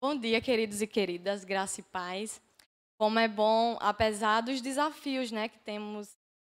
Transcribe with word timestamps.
Bom 0.00 0.16
dia, 0.16 0.40
queridos 0.40 0.80
e 0.80 0.86
queridas, 0.86 1.44
graça 1.44 1.80
e 1.80 1.82
paz. 1.82 2.40
Como 2.96 3.18
é 3.18 3.26
bom, 3.26 3.76
apesar 3.80 4.42
dos 4.42 4.60
desafios 4.60 5.32
né, 5.32 5.48
que 5.48 5.58
temos 5.58 6.16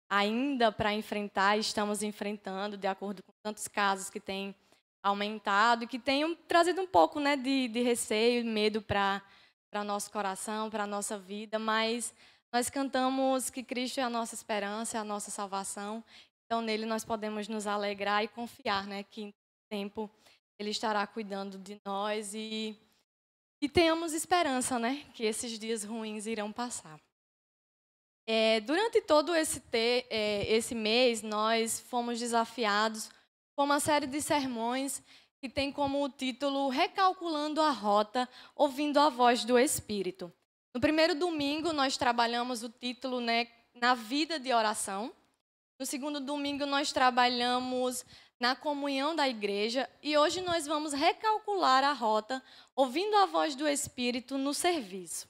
ainda 0.10 0.74
para 0.74 0.94
enfrentar, 0.94 1.58
estamos 1.58 2.04
enfrentando, 2.04 2.76
de 2.76 2.86
acordo 2.86 3.24
com 3.24 3.32
tantos 3.42 3.66
casos 3.70 4.10
que 4.10 4.20
têm 4.20 4.54
aumentado 5.02 5.86
e 5.86 5.88
que 5.88 5.98
têm 5.98 6.36
trazido 6.50 6.82
um 6.82 6.88
pouco 6.88 7.18
né, 7.22 7.38
de, 7.38 7.70
de 7.70 7.82
receio, 7.82 8.44
medo 8.44 8.82
para 8.82 9.24
nosso 9.86 10.12
coração, 10.12 10.70
para 10.70 10.86
nossa 10.86 11.18
vida, 11.18 11.58
mas 11.58 12.14
nós 12.52 12.70
cantamos 12.70 13.50
que 13.50 13.64
Cristo 13.64 14.02
é 14.02 14.04
a 14.04 14.10
nossa 14.10 14.36
esperança, 14.36 14.98
é 14.98 15.00
a 15.00 15.06
nossa 15.06 15.32
salvação, 15.32 16.04
então 16.46 16.62
nele 16.62 16.86
nós 16.86 17.06
podemos 17.06 17.48
nos 17.48 17.68
alegrar 17.68 18.22
e 18.22 18.28
confiar 18.28 18.86
né, 18.86 19.02
que 19.04 19.22
em 19.22 19.34
tempo 19.72 20.10
Ele 20.60 20.72
estará 20.72 21.08
cuidando 21.08 21.58
de 21.58 21.80
nós 21.86 22.34
e 22.34 22.78
e 23.62 23.68
tenhamos 23.68 24.14
esperança, 24.14 24.80
né? 24.80 25.06
Que 25.14 25.24
esses 25.24 25.58
dias 25.60 25.84
ruins 25.84 26.26
irão 26.26 26.52
passar. 26.52 27.00
É, 28.26 28.60
durante 28.62 29.02
todo 29.02 29.36
esse, 29.36 29.60
te, 29.60 30.06
é, 30.10 30.46
esse 30.54 30.76
mês, 30.76 31.22
nós 31.22 31.80
fomos 31.80 32.20
desafiados 32.20 33.10
com 33.56 33.64
uma 33.64 33.80
série 33.80 34.06
de 34.06 34.22
sermões 34.22 35.02
que 35.42 35.50
tem 35.50 35.72
como 35.72 36.08
título 36.10 36.70
Recalculando 36.70 37.62
a 37.62 37.72
Rota, 37.72 38.30
Ouvindo 38.56 39.00
a 39.00 39.10
Voz 39.10 39.44
do 39.44 39.58
Espírito. 39.58 40.32
No 40.74 40.80
primeiro 40.80 41.16
domingo, 41.16 41.74
nós 41.74 41.98
trabalhamos 41.98 42.62
o 42.62 42.70
título 42.70 43.20
né, 43.20 43.48
Na 43.74 43.96
Vida 43.96 44.40
de 44.40 44.54
Oração. 44.54 45.12
No 45.80 45.86
segundo 45.86 46.20
domingo, 46.20 46.66
nós 46.66 46.92
trabalhamos 46.92 48.06
na 48.40 48.56
comunhão 48.56 49.14
da 49.16 49.28
igreja 49.28 49.90
e 50.02 50.18
hoje 50.18 50.42
nós 50.42 50.66
vamos 50.66 50.94
recalcular 50.94 51.84
a 51.84 51.92
rota 51.92 52.42
ouvindo 52.74 53.16
a 53.18 53.26
voz 53.26 53.54
do 53.54 53.68
Espírito 53.68 54.38
no 54.38 54.54
serviço. 54.54 55.28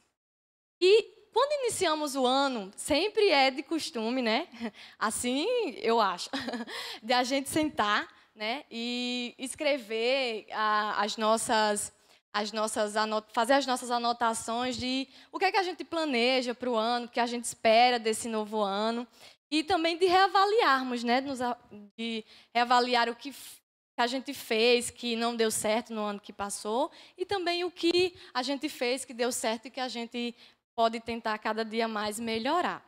E 0.79 1.19
quando 1.33 1.63
iniciamos 1.63 2.15
o 2.15 2.25
ano, 2.25 2.71
sempre 2.75 3.29
é 3.29 3.49
de 3.49 3.63
costume, 3.63 4.21
né? 4.21 4.47
Assim 4.99 5.47
eu 5.77 5.99
acho, 5.99 6.29
de 7.01 7.11
a 7.11 7.23
gente 7.23 7.49
sentar, 7.49 8.07
né? 8.35 8.63
E 8.69 9.33
escrever 9.39 10.47
a, 10.51 11.01
as 11.03 11.17
nossas 11.17 11.91
as 12.31 12.51
nossas 12.51 12.93
fazer 13.33 13.53
as 13.53 13.65
nossas 13.65 13.89
anotações 13.89 14.77
de 14.77 15.07
o 15.31 15.39
que 15.39 15.45
é 15.45 15.51
que 15.51 15.57
a 15.57 15.63
gente 15.63 15.83
planeja 15.83 16.53
para 16.53 16.69
o 16.69 16.75
ano, 16.75 17.07
o 17.07 17.09
que 17.09 17.19
a 17.19 17.25
gente 17.25 17.45
espera 17.45 17.97
desse 17.97 18.29
novo 18.29 18.61
ano 18.61 19.07
e 19.51 19.63
também 19.63 19.97
de 19.97 20.05
reavaliarmos, 20.05 21.03
né? 21.03 21.23
De 21.97 22.23
reavaliar 22.53 23.09
o 23.09 23.15
que 23.15 23.33
a 23.97 24.07
gente 24.07 24.33
fez 24.33 24.89
que 24.89 25.15
não 25.15 25.35
deu 25.35 25.51
certo 25.51 25.93
no 25.93 26.01
ano 26.01 26.19
que 26.19 26.31
passou 26.31 26.91
e 27.17 27.25
também 27.25 27.63
o 27.63 27.71
que 27.71 28.15
a 28.33 28.41
gente 28.41 28.69
fez 28.69 29.03
que 29.03 29.13
deu 29.13 29.31
certo 29.31 29.67
e 29.67 29.71
que 29.71 29.79
a 29.79 29.87
gente 29.87 30.35
pode 30.75 30.99
tentar 31.01 31.37
cada 31.39 31.65
dia 31.65 31.87
mais 31.87 32.19
melhorar. 32.19 32.85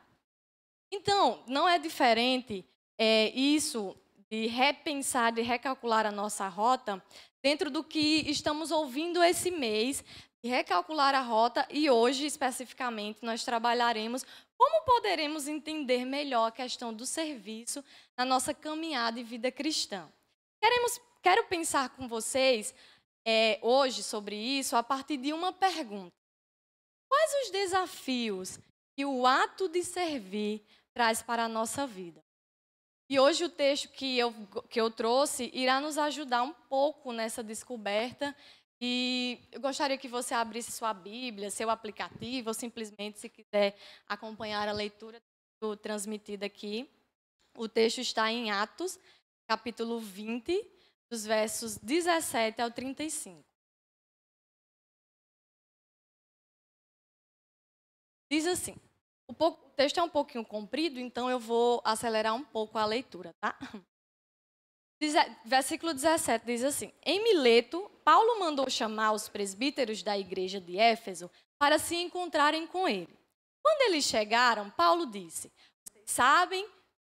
Então, 0.90 1.42
não 1.46 1.68
é 1.68 1.78
diferente 1.78 2.64
é, 2.98 3.30
isso 3.30 3.96
de 4.30 4.46
repensar, 4.46 5.32
de 5.32 5.42
recalcular 5.42 6.06
a 6.06 6.10
nossa 6.10 6.48
rota 6.48 7.02
dentro 7.42 7.70
do 7.70 7.84
que 7.84 8.24
estamos 8.30 8.70
ouvindo 8.70 9.22
esse 9.22 9.50
mês, 9.50 10.02
recalcular 10.48 11.14
a 11.14 11.20
rota 11.20 11.66
e 11.70 11.88
hoje 11.88 12.26
especificamente 12.26 13.20
nós 13.22 13.44
trabalharemos 13.44 14.24
como 14.56 14.84
poderemos 14.84 15.48
entender 15.48 16.04
melhor 16.04 16.46
a 16.46 16.52
questão 16.52 16.92
do 16.92 17.06
serviço 17.06 17.84
na 18.16 18.24
nosa 18.24 18.54
caminhada 18.54 19.18
e 19.18 19.24
vida 19.24 19.50
cristã? 19.50 20.08
Queremos, 20.60 21.00
quero 21.22 21.44
pensar 21.44 21.90
com 21.90 22.06
vocês 22.06 22.74
é, 23.24 23.58
hoje 23.62 24.02
sobre 24.02 24.36
isso 24.36 24.76
a 24.76 24.82
partir 24.82 25.16
de 25.16 25.32
uma 25.32 25.52
pergunta. 25.52 26.12
Quais 27.08 27.44
os 27.44 27.50
desafios 27.50 28.58
que 28.96 29.04
o 29.04 29.26
ato 29.26 29.68
de 29.68 29.82
servir 29.82 30.64
traz 30.94 31.22
para 31.22 31.44
a 31.44 31.48
nossa 31.48 31.86
vida? 31.86 32.22
E 33.08 33.18
hoje 33.20 33.44
o 33.44 33.48
texto 33.48 33.88
que 33.90 34.18
eu, 34.18 34.32
que 34.70 34.80
eu 34.80 34.90
trouxe 34.90 35.50
irá 35.52 35.80
nos 35.80 35.98
ajudar 35.98 36.42
um 36.42 36.52
pouco 36.52 37.12
nessa 37.12 37.42
descoberta 37.42 38.34
e 38.84 39.38
eu 39.52 39.60
gostaria 39.60 39.96
que 39.96 40.08
você 40.08 40.34
abrisse 40.34 40.72
sua 40.72 40.92
Bíblia, 40.92 41.52
seu 41.52 41.70
aplicativo, 41.70 42.50
ou 42.50 42.54
simplesmente, 42.54 43.20
se 43.20 43.28
quiser 43.28 43.76
acompanhar 44.08 44.66
a 44.66 44.72
leitura 44.72 45.22
transmitida 45.80 46.46
aqui. 46.46 46.90
O 47.56 47.68
texto 47.68 47.98
está 47.98 48.32
em 48.32 48.50
Atos, 48.50 48.98
capítulo 49.46 50.00
20, 50.00 50.68
dos 51.08 51.24
versos 51.24 51.78
17 51.78 52.60
ao 52.60 52.72
35. 52.72 53.40
Diz 58.28 58.48
assim: 58.48 58.74
o, 59.28 59.52
texto 59.76 60.00
é 60.00 60.02
um 60.02 60.08
pouquinho 60.08 60.44
comprido, 60.44 60.98
então 60.98 61.30
eu 61.30 61.38
vou 61.38 61.80
acelerar 61.84 62.34
um 62.34 62.42
pouco 62.42 62.76
a 62.78 62.84
leitura, 62.84 63.32
tá? 63.40 63.56
Versículo 65.44 65.92
17 65.92 66.46
diz 66.46 66.62
assim: 66.62 66.92
Em 67.04 67.22
Mileto, 67.22 67.90
Paulo 68.04 68.38
mandou 68.38 68.70
chamar 68.70 69.12
os 69.12 69.28
presbíteros 69.28 70.02
da 70.02 70.16
igreja 70.16 70.60
de 70.60 70.78
Éfeso 70.78 71.30
para 71.58 71.78
se 71.78 71.96
encontrarem 71.96 72.66
com 72.66 72.88
ele. 72.88 73.18
Quando 73.62 73.90
eles 73.90 74.04
chegaram, 74.04 74.70
Paulo 74.70 75.06
disse: 75.06 75.52
sabem 76.04 76.68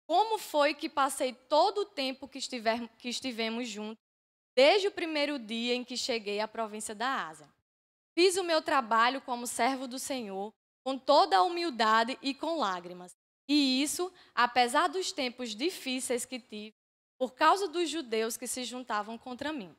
como 0.07 0.39
foi 0.39 0.75
que 0.75 0.89
passei 0.89 1.33
todo 1.33 1.79
o 1.79 1.87
tempo 1.87 2.29
que, 2.29 2.39
estiver, 2.39 2.89
que 2.99 3.09
estivemos 3.09 3.69
juntos, 3.69 4.03
desde 4.55 4.89
o 4.89 4.93
primeiro 4.93 5.39
dia 5.39 5.75
em 5.75 5.85
que 5.85 5.97
cheguei 5.97 6.41
à 6.41 6.49
província 6.49 6.95
da 6.95 7.27
Ásia. 7.27 7.49
Fiz 8.15 8.37
o 8.37 8.45
meu 8.45 8.63
trabalho 8.63 9.21
como 9.21 9.47
servo 9.47 9.89
do 9.89 9.99
Senhor, 9.99 10.53
com 10.85 10.97
toda 10.97 11.39
a 11.39 11.43
humildade 11.43 12.19
e 12.23 12.33
com 12.35 12.59
lágrimas. 12.59 13.17
E 13.49 13.83
isso, 13.83 14.13
apesar 14.35 14.89
dos 14.89 15.11
tempos 15.11 15.55
difíceis 15.55 16.25
que 16.25 16.39
tive, 16.39 16.75
por 17.19 17.35
causa 17.35 17.69
dos 17.69 17.89
judeus 17.89 18.37
que 18.37 18.47
se 18.47 18.65
juntavam 18.65 19.17
contra 19.17 19.53
mim. 19.53 19.75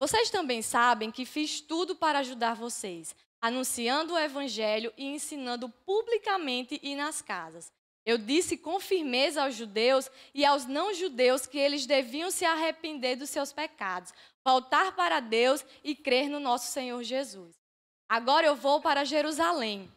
Vocês 0.00 0.30
também 0.30 0.62
sabem 0.62 1.10
que 1.10 1.24
fiz 1.24 1.60
tudo 1.60 1.96
para 1.96 2.20
ajudar 2.20 2.54
vocês, 2.54 3.14
anunciando 3.40 4.14
o 4.14 4.18
evangelho 4.18 4.92
e 4.96 5.06
ensinando 5.06 5.68
publicamente 5.68 6.78
e 6.82 6.94
nas 6.94 7.20
casas. 7.20 7.72
Eu 8.06 8.16
disse 8.16 8.56
com 8.56 8.80
firmeza 8.80 9.42
aos 9.42 9.54
judeus 9.54 10.10
e 10.32 10.44
aos 10.44 10.64
não-judeus 10.64 11.46
que 11.46 11.58
eles 11.58 11.84
deviam 11.84 12.30
se 12.30 12.44
arrepender 12.44 13.16
dos 13.16 13.28
seus 13.28 13.52
pecados, 13.52 14.14
voltar 14.44 14.96
para 14.96 15.20
Deus 15.20 15.64
e 15.84 15.94
crer 15.94 16.30
no 16.30 16.40
nosso 16.40 16.72
Senhor 16.72 17.02
Jesus. 17.02 17.54
Agora 18.08 18.46
eu 18.46 18.56
vou 18.56 18.80
para 18.80 19.04
Jerusalém, 19.04 19.92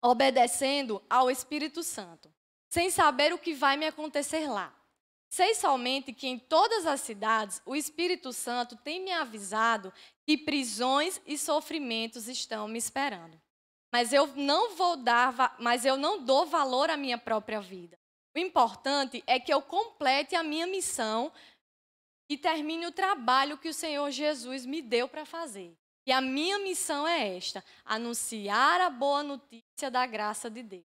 obedecendo 0.00 1.02
ao 1.10 1.30
Espírito 1.30 1.82
Santo, 1.82 2.32
sem 2.68 2.88
saber 2.88 3.32
o 3.32 3.38
que 3.38 3.52
vai 3.52 3.76
me 3.76 3.86
acontecer 3.86 4.48
lá. 4.48 4.72
Sei 5.30 5.54
somente 5.54 6.12
que 6.12 6.26
em 6.26 6.36
todas 6.36 6.84
as 6.84 7.00
cidades 7.02 7.62
o 7.64 7.76
Espírito 7.76 8.32
Santo 8.32 8.76
tem 8.76 9.00
me 9.00 9.12
avisado 9.12 9.92
que 10.26 10.36
prisões 10.36 11.20
e 11.24 11.38
sofrimentos 11.38 12.26
estão 12.26 12.66
me 12.66 12.78
esperando. 12.78 13.40
Mas 13.92 14.12
eu 14.12 14.26
não 14.34 14.74
vou 14.74 14.96
dar, 14.96 15.56
mas 15.60 15.84
eu 15.84 15.96
não 15.96 16.24
dou 16.24 16.46
valor 16.46 16.90
à 16.90 16.96
minha 16.96 17.16
própria 17.16 17.60
vida. 17.60 17.96
O 18.34 18.38
importante 18.40 19.22
é 19.24 19.38
que 19.38 19.54
eu 19.54 19.62
complete 19.62 20.34
a 20.34 20.42
minha 20.42 20.66
missão 20.66 21.32
e 22.28 22.36
termine 22.36 22.86
o 22.86 22.92
trabalho 22.92 23.58
que 23.58 23.68
o 23.68 23.74
Senhor 23.74 24.10
Jesus 24.10 24.66
me 24.66 24.82
deu 24.82 25.08
para 25.08 25.24
fazer. 25.24 25.76
E 26.06 26.12
a 26.12 26.20
minha 26.20 26.58
missão 26.58 27.06
é 27.06 27.36
esta: 27.36 27.64
anunciar 27.84 28.80
a 28.80 28.90
boa 28.90 29.22
notícia 29.22 29.90
da 29.90 30.04
graça 30.06 30.50
de 30.50 30.62
Deus. 30.62 30.89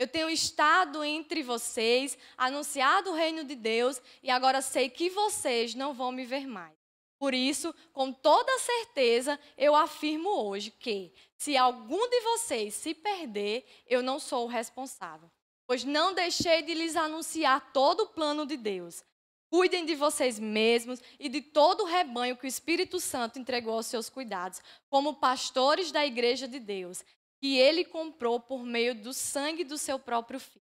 Eu 0.00 0.08
tenho 0.08 0.30
estado 0.30 1.04
entre 1.04 1.42
vocês, 1.42 2.16
anunciado 2.34 3.10
o 3.10 3.14
reino 3.14 3.44
de 3.44 3.54
Deus, 3.54 4.00
e 4.22 4.30
agora 4.30 4.62
sei 4.62 4.88
que 4.88 5.10
vocês 5.10 5.74
não 5.74 5.92
vão 5.92 6.10
me 6.10 6.24
ver 6.24 6.46
mais. 6.46 6.72
Por 7.18 7.34
isso, 7.34 7.74
com 7.92 8.10
toda 8.10 8.58
certeza, 8.60 9.38
eu 9.58 9.76
afirmo 9.76 10.30
hoje 10.30 10.70
que, 10.70 11.12
se 11.36 11.54
algum 11.54 12.08
de 12.08 12.20
vocês 12.22 12.72
se 12.72 12.94
perder, 12.94 13.62
eu 13.86 14.02
não 14.02 14.18
sou 14.18 14.46
o 14.46 14.48
responsável. 14.48 15.30
Pois 15.66 15.84
não 15.84 16.14
deixei 16.14 16.62
de 16.62 16.72
lhes 16.72 16.96
anunciar 16.96 17.70
todo 17.70 18.04
o 18.04 18.08
plano 18.08 18.46
de 18.46 18.56
Deus. 18.56 19.04
Cuidem 19.50 19.84
de 19.84 19.94
vocês 19.94 20.38
mesmos 20.38 21.02
e 21.18 21.28
de 21.28 21.42
todo 21.42 21.82
o 21.82 21.86
rebanho 21.86 22.38
que 22.38 22.46
o 22.46 22.48
Espírito 22.48 22.98
Santo 22.98 23.38
entregou 23.38 23.74
aos 23.74 23.84
seus 23.84 24.08
cuidados, 24.08 24.62
como 24.88 25.16
pastores 25.16 25.92
da 25.92 26.06
igreja 26.06 26.48
de 26.48 26.58
Deus 26.58 27.04
que 27.40 27.56
ele 27.56 27.84
comprou 27.84 28.38
por 28.38 28.62
meio 28.62 28.94
do 28.94 29.12
sangue 29.12 29.64
do 29.64 29.78
seu 29.78 29.98
próprio 29.98 30.38
filho. 30.38 30.60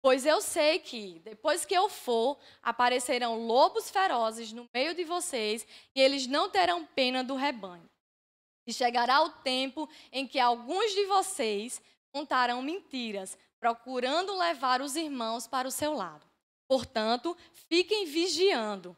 Pois 0.00 0.24
eu 0.24 0.40
sei 0.40 0.78
que, 0.78 1.20
depois 1.24 1.64
que 1.64 1.74
eu 1.74 1.88
for, 1.88 2.38
aparecerão 2.62 3.46
lobos 3.46 3.90
ferozes 3.90 4.52
no 4.52 4.68
meio 4.72 4.94
de 4.94 5.04
vocês 5.04 5.66
e 5.94 6.00
eles 6.00 6.26
não 6.26 6.48
terão 6.48 6.86
pena 6.86 7.24
do 7.24 7.34
rebanho. 7.34 7.88
E 8.64 8.72
chegará 8.72 9.22
o 9.22 9.30
tempo 9.30 9.88
em 10.12 10.26
que 10.26 10.38
alguns 10.38 10.92
de 10.92 11.04
vocês 11.06 11.82
contarão 12.12 12.62
mentiras, 12.62 13.36
procurando 13.58 14.38
levar 14.38 14.80
os 14.80 14.94
irmãos 14.94 15.48
para 15.48 15.66
o 15.66 15.72
seu 15.72 15.94
lado. 15.94 16.24
Portanto, 16.68 17.36
fiquem 17.68 18.06
vigiando. 18.06 18.96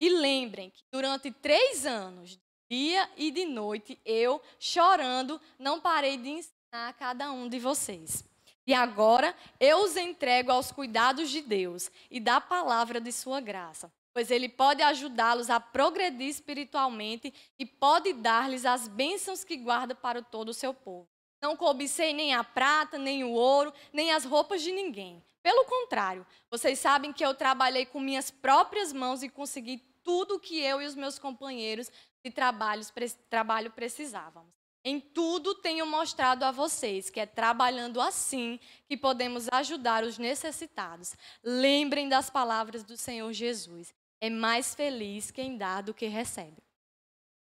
E 0.00 0.08
lembrem 0.08 0.70
que 0.70 0.82
durante 0.90 1.30
três 1.30 1.86
anos, 1.86 2.40
dia 2.70 3.10
e 3.16 3.32
de 3.32 3.44
noite, 3.44 3.98
eu, 4.04 4.40
chorando, 4.58 5.40
não 5.58 5.80
parei 5.80 6.16
de 6.16 6.28
ensinar 6.28 6.88
a 6.88 6.92
cada 6.92 7.32
um 7.32 7.48
de 7.48 7.58
vocês. 7.58 8.24
E 8.64 8.72
agora 8.72 9.34
eu 9.58 9.78
os 9.78 9.96
entrego 9.96 10.52
aos 10.52 10.70
cuidados 10.70 11.28
de 11.30 11.40
Deus 11.40 11.90
e 12.08 12.20
da 12.20 12.40
palavra 12.40 13.00
de 13.00 13.10
sua 13.10 13.40
graça, 13.40 13.92
pois 14.14 14.30
ele 14.30 14.48
pode 14.48 14.80
ajudá-los 14.82 15.50
a 15.50 15.58
progredir 15.58 16.28
espiritualmente 16.28 17.34
e 17.58 17.66
pode 17.66 18.12
dar-lhes 18.12 18.64
as 18.64 18.86
bênçãos 18.86 19.42
que 19.42 19.56
guarda 19.56 19.92
para 19.92 20.22
todo 20.22 20.50
o 20.50 20.54
seu 20.54 20.72
povo. 20.72 21.08
Não 21.42 21.56
cobicei 21.56 22.12
nem 22.12 22.34
a 22.34 22.44
prata, 22.44 22.98
nem 22.98 23.24
o 23.24 23.32
ouro, 23.32 23.72
nem 23.92 24.12
as 24.12 24.24
roupas 24.24 24.62
de 24.62 24.70
ninguém. 24.70 25.20
Pelo 25.42 25.64
contrário, 25.64 26.24
vocês 26.50 26.78
sabem 26.78 27.12
que 27.12 27.24
eu 27.24 27.34
trabalhei 27.34 27.86
com 27.86 27.98
minhas 27.98 28.30
próprias 28.30 28.92
mãos 28.92 29.22
e 29.22 29.28
consegui 29.28 29.78
tudo 30.02 30.40
que 30.40 30.60
eu 30.60 30.80
e 30.82 30.86
os 30.86 30.94
meus 30.94 31.18
companheiros 31.18 31.90
de 32.24 32.30
trabalho 32.30 33.70
precisávamos. 33.70 34.52
Em 34.82 34.98
tudo 34.98 35.54
tenho 35.56 35.86
mostrado 35.86 36.44
a 36.44 36.50
vocês 36.50 37.10
que 37.10 37.20
é 37.20 37.26
trabalhando 37.26 38.00
assim 38.00 38.58
que 38.86 38.96
podemos 38.96 39.46
ajudar 39.52 40.04
os 40.04 40.16
necessitados. 40.16 41.14
Lembrem 41.42 42.08
das 42.08 42.30
palavras 42.30 42.82
do 42.82 42.96
Senhor 42.96 43.30
Jesus. 43.32 43.92
É 44.20 44.30
mais 44.30 44.74
feliz 44.74 45.30
quem 45.30 45.58
dá 45.58 45.80
do 45.80 45.92
que 45.92 46.06
recebe. 46.06 46.62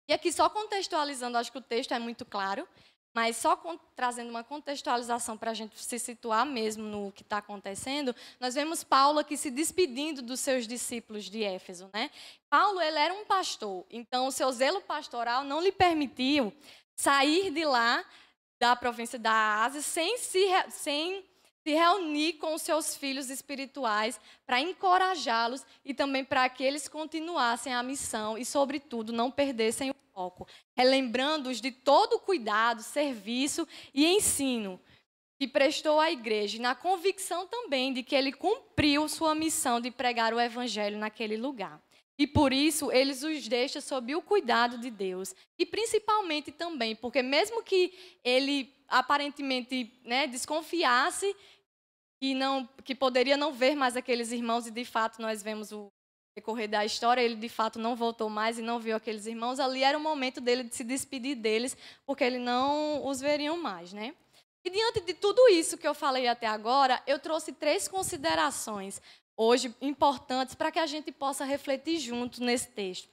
E 0.08 0.12
aqui, 0.12 0.32
só 0.32 0.50
contextualizando, 0.50 1.38
acho 1.38 1.52
que 1.52 1.58
o 1.58 1.62
texto 1.62 1.94
é 1.94 1.98
muito 1.98 2.24
claro, 2.24 2.66
mas 3.14 3.36
só 3.36 3.56
com, 3.56 3.78
trazendo 3.94 4.30
uma 4.30 4.42
contextualização 4.42 5.36
para 5.36 5.50
a 5.50 5.54
gente 5.54 5.78
se 5.82 5.98
situar 5.98 6.46
mesmo 6.46 6.82
no 6.84 7.12
que 7.12 7.22
está 7.22 7.38
acontecendo, 7.38 8.14
nós 8.40 8.54
vemos 8.54 8.82
Paulo 8.82 9.18
aqui 9.18 9.36
se 9.36 9.50
despedindo 9.50 10.22
dos 10.22 10.40
seus 10.40 10.66
discípulos 10.66 11.24
de 11.24 11.42
Éfeso. 11.44 11.90
Né? 11.92 12.10
Paulo 12.48 12.80
ele 12.80 12.98
era 12.98 13.12
um 13.12 13.24
pastor, 13.24 13.84
então 13.90 14.26
o 14.26 14.32
seu 14.32 14.50
zelo 14.52 14.80
pastoral 14.80 15.44
não 15.44 15.60
lhe 15.60 15.72
permitiu 15.72 16.52
sair 16.96 17.50
de 17.50 17.64
lá, 17.64 18.04
da 18.58 18.76
província 18.76 19.18
da 19.18 19.64
Ásia, 19.64 19.82
sem 19.82 20.16
se, 20.18 20.46
sem 20.70 21.24
se 21.64 21.72
reunir 21.72 22.34
com 22.34 22.54
os 22.54 22.62
seus 22.62 22.94
filhos 22.94 23.28
espirituais 23.28 24.20
para 24.46 24.60
encorajá-los 24.60 25.66
e 25.84 25.92
também 25.92 26.24
para 26.24 26.48
que 26.48 26.62
eles 26.62 26.86
continuassem 26.86 27.74
a 27.74 27.82
missão 27.82 28.38
e, 28.38 28.44
sobretudo, 28.44 29.12
não 29.12 29.32
perdessem 29.32 29.90
o 29.90 29.94
foco, 30.12 30.46
relembrando-os 30.76 31.60
de 31.60 31.70
todo 31.70 32.14
o 32.14 32.20
cuidado, 32.20 32.82
serviço 32.82 33.66
e 33.94 34.06
ensino 34.06 34.80
que 35.38 35.48
prestou 35.48 35.98
à 35.98 36.10
igreja, 36.10 36.56
e 36.56 36.60
na 36.60 36.74
convicção 36.74 37.46
também 37.46 37.92
de 37.92 38.02
que 38.02 38.14
ele 38.14 38.32
cumpriu 38.32 39.08
sua 39.08 39.34
missão 39.34 39.80
de 39.80 39.90
pregar 39.90 40.32
o 40.32 40.40
evangelho 40.40 40.98
naquele 40.98 41.36
lugar. 41.36 41.82
E 42.16 42.26
por 42.26 42.52
isso 42.52 42.92
eles 42.92 43.24
os 43.24 43.48
deixa 43.48 43.80
sob 43.80 44.14
o 44.14 44.22
cuidado 44.22 44.78
de 44.78 44.90
Deus. 44.90 45.34
E 45.58 45.66
principalmente 45.66 46.52
também, 46.52 46.94
porque 46.94 47.22
mesmo 47.22 47.62
que 47.64 47.92
ele 48.22 48.72
aparentemente 48.86 49.92
né, 50.04 50.28
desconfiasse 50.28 51.34
que, 52.20 52.34
não, 52.34 52.68
que 52.84 52.94
poderia 52.94 53.36
não 53.36 53.52
ver 53.52 53.74
mais 53.74 53.96
aqueles 53.96 54.30
irmãos, 54.30 54.68
e 54.68 54.70
de 54.70 54.84
fato 54.84 55.20
nós 55.20 55.42
vemos 55.42 55.72
o 55.72 55.90
decorrer 56.34 56.68
da 56.68 56.84
história, 56.84 57.20
ele 57.20 57.36
de 57.36 57.48
fato 57.48 57.78
não 57.78 57.94
voltou 57.94 58.28
mais 58.30 58.58
e 58.58 58.62
não 58.62 58.78
viu 58.78 58.96
aqueles 58.96 59.26
irmãos, 59.26 59.60
ali 59.60 59.82
era 59.82 59.96
o 59.96 60.00
momento 60.00 60.40
dele 60.40 60.64
de 60.64 60.74
se 60.74 60.84
despedir 60.84 61.36
deles, 61.36 61.76
porque 62.06 62.24
ele 62.24 62.38
não 62.38 63.06
os 63.06 63.20
veriam 63.20 63.56
mais, 63.56 63.92
né? 63.92 64.14
E 64.64 64.70
diante 64.70 65.00
de 65.00 65.14
tudo 65.14 65.48
isso 65.48 65.76
que 65.76 65.86
eu 65.86 65.94
falei 65.94 66.28
até 66.28 66.46
agora, 66.46 67.02
eu 67.06 67.18
trouxe 67.18 67.52
três 67.52 67.88
considerações 67.88 69.00
hoje 69.36 69.74
importantes 69.80 70.54
para 70.54 70.70
que 70.70 70.78
a 70.78 70.86
gente 70.86 71.10
possa 71.10 71.44
refletir 71.44 71.98
junto 71.98 72.42
nesse 72.42 72.68
texto. 72.68 73.08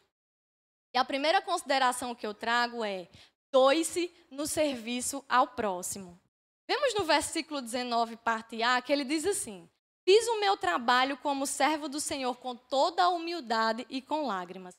E 0.94 0.98
a 0.98 1.06
primeira 1.06 1.42
consideração 1.42 2.16
que 2.16 2.26
eu 2.26 2.34
trago 2.34 2.84
é: 2.84 3.08
doe-se 3.52 4.14
no 4.30 4.46
serviço 4.46 5.24
ao 5.28 5.48
próximo. 5.48 6.20
Vemos 6.68 6.94
no 6.94 7.04
versículo 7.04 7.62
19, 7.62 8.16
parte 8.18 8.62
A, 8.62 8.82
que 8.82 8.94
ele 8.94 9.04
diz 9.04 9.26
assim: 9.26 9.68
Fiz 10.12 10.28
o 10.28 10.40
meu 10.40 10.58
trabalho 10.58 11.18
como 11.18 11.46
servo 11.46 11.88
do 11.88 12.00
Senhor 12.00 12.36
com 12.38 12.56
toda 12.56 13.04
a 13.04 13.10
humildade 13.10 13.86
e 13.92 14.02
com 14.02 14.26
lágrimas. 14.26 14.74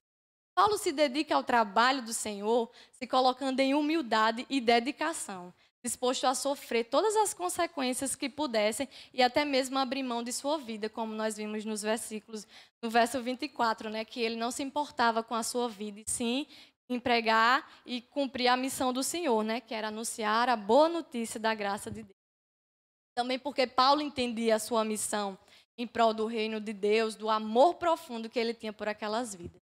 Paulo 0.56 0.76
se 0.76 0.90
dedica 0.90 1.36
ao 1.36 1.44
trabalho 1.44 2.02
do 2.02 2.12
Senhor, 2.12 2.68
se 2.90 3.06
colocando 3.06 3.60
em 3.60 3.72
humildade 3.72 4.44
e 4.50 4.60
dedicação, 4.60 5.54
disposto 5.84 6.24
a 6.24 6.34
sofrer 6.34 6.82
todas 6.86 7.14
as 7.14 7.32
consequências 7.32 8.16
que 8.16 8.28
pudessem 8.28 8.88
e 9.14 9.22
até 9.22 9.44
mesmo 9.44 9.78
abrir 9.78 10.02
mão 10.02 10.20
de 10.20 10.32
sua 10.32 10.58
vida, 10.58 10.88
como 10.88 11.14
nós 11.14 11.36
vimos 11.36 11.64
nos 11.64 11.82
versículos, 11.82 12.44
no 12.82 12.90
verso 12.90 13.22
24, 13.22 13.88
né, 13.88 14.04
que 14.04 14.20
ele 14.20 14.34
não 14.34 14.50
se 14.50 14.64
importava 14.64 15.22
com 15.22 15.36
a 15.36 15.44
sua 15.44 15.68
vida, 15.68 16.00
e 16.00 16.10
sim 16.10 16.44
empregar 16.88 17.70
e 17.86 18.00
cumprir 18.00 18.48
a 18.48 18.56
missão 18.56 18.92
do 18.92 19.04
Senhor, 19.04 19.44
né, 19.44 19.60
que 19.60 19.74
era 19.74 19.86
anunciar 19.86 20.48
a 20.48 20.56
boa 20.56 20.88
notícia 20.88 21.38
da 21.38 21.54
graça 21.54 21.88
de 21.88 22.02
Deus. 22.02 22.19
Também 23.20 23.38
porque 23.38 23.66
Paulo 23.66 24.00
entendia 24.00 24.54
a 24.54 24.58
sua 24.58 24.82
missão 24.82 25.38
em 25.76 25.86
prol 25.86 26.14
do 26.14 26.24
reino 26.24 26.58
de 26.58 26.72
Deus, 26.72 27.14
do 27.14 27.28
amor 27.28 27.74
profundo 27.74 28.30
que 28.30 28.38
ele 28.38 28.54
tinha 28.54 28.72
por 28.72 28.88
aquelas 28.88 29.34
vidas. 29.34 29.60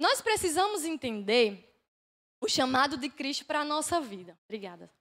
Nós 0.00 0.20
precisamos 0.20 0.84
entender 0.84 1.72
o 2.40 2.48
chamado 2.48 2.96
de 2.96 3.08
Cristo 3.08 3.44
para 3.44 3.60
a 3.60 3.64
nossa 3.64 4.00
vida. 4.00 4.36
Obrigada. 4.46 4.92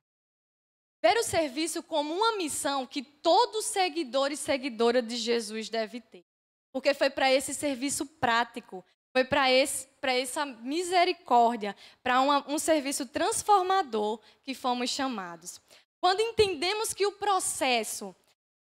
Ver 1.02 1.18
o 1.18 1.24
serviço 1.24 1.82
como 1.82 2.14
uma 2.14 2.38
missão 2.38 2.86
que 2.86 3.02
todo 3.02 3.64
seguidor 3.64 4.32
e 4.32 4.38
seguidora 4.38 5.02
de 5.02 5.18
Jesus 5.18 5.70
deve 5.70 6.02
ter. 6.02 6.24
Porque 6.72 6.94
foi 6.94 7.10
para 7.10 7.34
esse 7.34 7.52
serviço 7.52 8.06
prático, 8.06 8.86
foi 9.14 9.24
para 9.24 9.50
essa 9.50 10.46
misericórdia, 10.46 11.76
para 12.02 12.20
um 12.20 12.60
serviço 12.60 13.06
transformador 13.06 14.20
que 14.44 14.54
fomos 14.54 14.90
chamados. 14.90 15.62
Quando 16.02 16.20
entendemos 16.20 16.94
que 16.94 17.06
o 17.06 17.14
processo, 17.14 18.14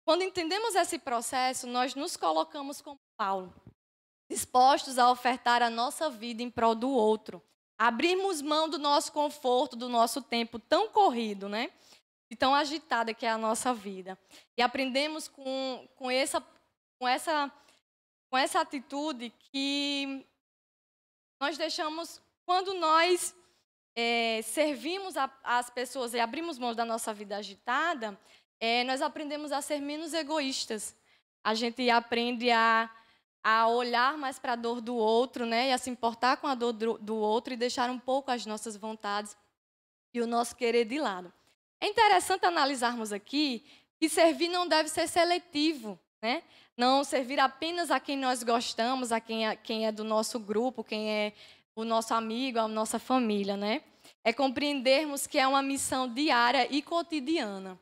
quando 0.05 0.21
entendemos 0.21 0.75
esse 0.75 0.97
processo, 0.99 1.67
nós 1.67 1.95
nos 1.95 2.15
colocamos 2.15 2.79
como 2.79 2.99
Paulo, 3.17 3.53
dispostos 4.29 4.97
a 4.97 5.11
ofertar 5.11 5.61
a 5.61 5.69
nossa 5.69 6.09
vida 6.09 6.41
em 6.41 6.49
prol 6.49 6.75
do 6.75 6.89
outro 6.89 7.41
abrirmos 7.77 8.41
mão 8.41 8.69
do 8.69 8.77
nosso 8.77 9.11
conforto, 9.11 9.75
do 9.75 9.89
nosso 9.89 10.21
tempo 10.21 10.59
tão 10.59 10.89
corrido, 10.89 11.49
né? 11.49 11.71
E 12.29 12.35
tão 12.35 12.55
agitada 12.55 13.13
que 13.13 13.25
é 13.25 13.29
a 13.29 13.37
nossa 13.37 13.73
vida. 13.73 14.17
E 14.57 14.61
aprendemos 14.61 15.27
com, 15.27 15.87
com, 15.95 16.09
essa, 16.09 16.43
com, 16.97 17.07
essa, 17.07 17.51
com 18.29 18.37
essa 18.37 18.61
atitude 18.61 19.31
que 19.51 20.25
nós 21.45 21.59
deixamos, 21.59 22.19
quando 22.43 22.73
nós 22.73 23.35
é, 23.95 24.41
servimos 24.41 25.15
a, 25.15 25.31
as 25.43 25.69
pessoas 25.69 26.15
e 26.15 26.19
abrimos 26.19 26.57
mão 26.57 26.73
da 26.73 26.83
nossa 26.83 27.13
vida 27.13 27.37
agitada, 27.37 28.19
é, 28.59 28.83
nós 28.83 28.99
aprendemos 28.99 29.51
a 29.51 29.61
ser 29.61 29.79
menos 29.79 30.11
egoístas. 30.15 30.95
A 31.43 31.53
gente 31.53 31.87
aprende 31.87 32.49
a 32.49 32.89
a 33.43 33.67
olhar 33.67 34.17
mais 34.17 34.39
para 34.39 34.53
a 34.53 34.55
dor 34.55 34.81
do 34.81 34.95
outro, 34.95 35.45
né, 35.45 35.69
e 35.69 35.71
a 35.71 35.77
se 35.77 35.87
importar 35.87 36.37
com 36.37 36.47
a 36.47 36.55
dor 36.55 36.73
do, 36.73 36.97
do 36.97 37.15
outro 37.15 37.53
e 37.53 37.55
deixar 37.55 37.91
um 37.91 37.99
pouco 37.99 38.31
as 38.31 38.43
nossas 38.43 38.75
vontades 38.75 39.37
e 40.11 40.19
o 40.19 40.25
nosso 40.25 40.55
querer 40.55 40.83
de 40.85 40.97
lado. 40.97 41.31
É 41.79 41.85
interessante 41.85 42.43
analisarmos 42.43 43.13
aqui 43.13 43.63
que 43.99 44.09
servir 44.09 44.47
não 44.47 44.67
deve 44.67 44.89
ser 44.89 45.07
seletivo, 45.07 45.99
né? 46.25 46.43
Não 46.75 47.03
servir 47.03 47.39
apenas 47.39 47.91
a 47.91 47.99
quem 47.99 48.17
nós 48.17 48.41
gostamos, 48.41 49.11
a 49.11 49.19
quem 49.19 49.47
é, 49.47 49.55
quem 49.55 49.85
é 49.85 49.91
do 49.91 50.03
nosso 50.03 50.39
grupo, 50.39 50.83
quem 50.83 51.09
é 51.09 51.33
o 51.75 51.85
nosso 51.85 52.13
amigo, 52.13 52.57
a 52.57 52.67
nossa 52.67 52.97
família, 52.97 53.55
né? 53.55 53.83
É 54.23 54.33
compreendermos 54.33 55.27
que 55.27 55.37
é 55.37 55.47
uma 55.47 55.61
missão 55.61 56.11
diária 56.11 56.67
e 56.71 56.81
cotidiana 56.81 57.79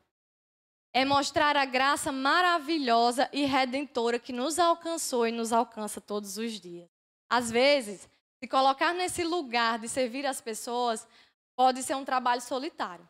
é 0.93 1.03
mostrar 1.03 1.57
a 1.57 1.65
graça 1.65 2.11
maravilhosa 2.11 3.27
e 3.33 3.45
redentora 3.45 4.19
que 4.19 4.31
nos 4.31 4.59
alcançou 4.59 5.27
e 5.27 5.31
nos 5.31 5.51
alcança 5.51 5.99
todos 5.99 6.37
os 6.37 6.59
dias. 6.59 6.87
Às 7.27 7.49
vezes, 7.49 8.07
se 8.39 8.47
colocar 8.47 8.93
nesse 8.93 9.23
lugar 9.23 9.79
de 9.79 9.89
servir 9.89 10.23
as 10.27 10.39
pessoas 10.39 11.07
pode 11.55 11.81
ser 11.81 11.95
um 11.95 12.05
trabalho 12.05 12.41
solitário. 12.41 13.09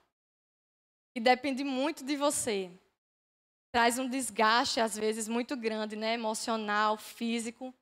E 1.13 1.19
depende 1.19 1.63
muito 1.63 2.05
de 2.05 2.15
você. 2.15 2.71
Traz 3.73 3.97
um 3.97 4.07
desgaste, 4.07 4.79
às 4.79 4.95
vezes, 4.95 5.27
muito 5.27 5.57
grande, 5.57 5.95
né? 5.95 6.13
emocional, 6.13 6.95
físico. 6.95 7.73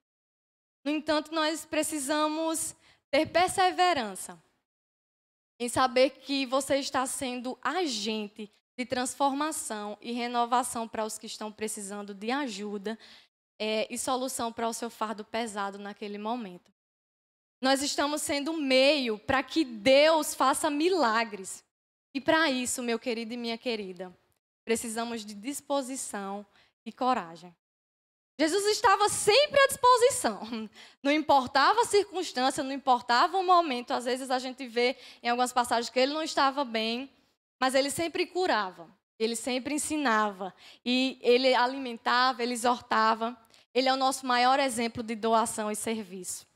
No 0.85 0.91
entanto, 0.91 1.33
nós 1.33 1.65
precisamos 1.65 2.73
ter 3.11 3.25
perseverança 3.27 4.41
em 5.59 5.67
saber 5.67 6.11
que 6.11 6.45
você 6.45 6.77
está 6.77 7.05
sendo 7.05 7.59
agente 7.61 8.49
de 8.77 8.85
transformação 8.85 9.97
e 10.01 10.13
renovação 10.13 10.87
para 10.87 11.03
os 11.03 11.17
que 11.17 11.27
estão 11.27 11.51
precisando 11.51 12.13
de 12.13 12.31
ajuda 12.31 12.97
é, 13.59 13.85
e 13.93 13.97
solução 13.97 14.51
para 14.51 14.69
o 14.69 14.73
seu 14.73 14.89
fardo 14.89 15.25
pesado 15.25 15.77
naquele 15.77 16.17
momento. 16.17 16.71
Nós 17.61 17.83
estamos 17.83 18.21
sendo 18.21 18.53
meio 18.53 19.19
para 19.19 19.43
que 19.43 19.65
Deus 19.65 20.33
faça 20.33 20.69
milagres. 20.69 21.63
E 22.13 22.21
para 22.21 22.49
isso, 22.49 22.81
meu 22.81 22.97
querido 22.97 23.33
e 23.33 23.37
minha 23.37 23.57
querida, 23.57 24.11
precisamos 24.63 25.25
de 25.25 25.33
disposição 25.33 26.45
e 26.85 26.91
coragem. 26.91 27.55
Jesus 28.39 28.65
estava 28.65 29.07
sempre 29.07 29.59
à 29.59 29.67
disposição. 29.67 30.41
Não 31.03 31.11
importava 31.11 31.81
a 31.81 31.85
circunstância, 31.85 32.63
não 32.63 32.71
importava 32.71 33.37
o 33.37 33.45
momento. 33.45 33.91
Às 33.91 34.05
vezes 34.05 34.31
a 34.31 34.39
gente 34.39 34.65
vê 34.67 34.97
em 35.21 35.29
algumas 35.29 35.53
passagens 35.53 35.91
que 35.91 35.99
ele 35.99 36.13
não 36.13 36.23
estava 36.23 36.65
bem, 36.65 37.11
mas 37.59 37.75
ele 37.75 37.91
sempre 37.91 38.25
curava, 38.25 38.89
ele 39.19 39.35
sempre 39.35 39.75
ensinava, 39.75 40.51
e 40.83 41.19
ele 41.21 41.53
alimentava, 41.53 42.41
ele 42.41 42.53
exortava. 42.53 43.37
Ele 43.73 43.87
é 43.87 43.93
o 43.93 43.97
nosso 43.97 44.25
maior 44.25 44.59
exemplo 44.59 45.03
de 45.03 45.15
doação 45.15 45.69
e 45.69 45.75
serviço. 45.75 46.47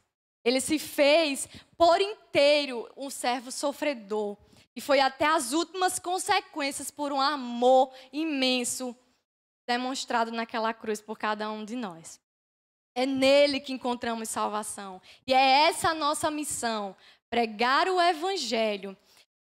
Ele 0.44 0.60
se 0.60 0.78
fez 0.78 1.48
por 1.78 2.02
inteiro 2.02 2.90
um 2.98 3.10
servo 3.10 3.52
sofredor. 3.52 4.38
E 4.76 4.82
foi 4.82 5.00
até 5.00 5.26
as 5.26 5.54
últimas 5.54 6.00
consequências 6.00 6.92
por 6.92 7.12
um 7.12 7.22
amor 7.22 7.94
imenso 8.12 8.96
demonstrado 9.66 10.32
naquela 10.32 10.74
cruz 10.74 11.02
por 11.02 11.18
cada 11.18 11.50
um 11.50 11.64
de 11.64 11.76
nós. 11.76 12.20
É 12.94 13.06
nele 13.06 13.60
que 13.60 13.74
encontramos 13.74 14.30
salvação. 14.30 15.02
E 15.26 15.34
é 15.34 15.68
essa 15.68 15.90
a 15.90 15.94
nossa 15.94 16.30
missão: 16.30 16.96
pregar 17.30 17.88
o 17.88 18.02
evangelho 18.02 18.96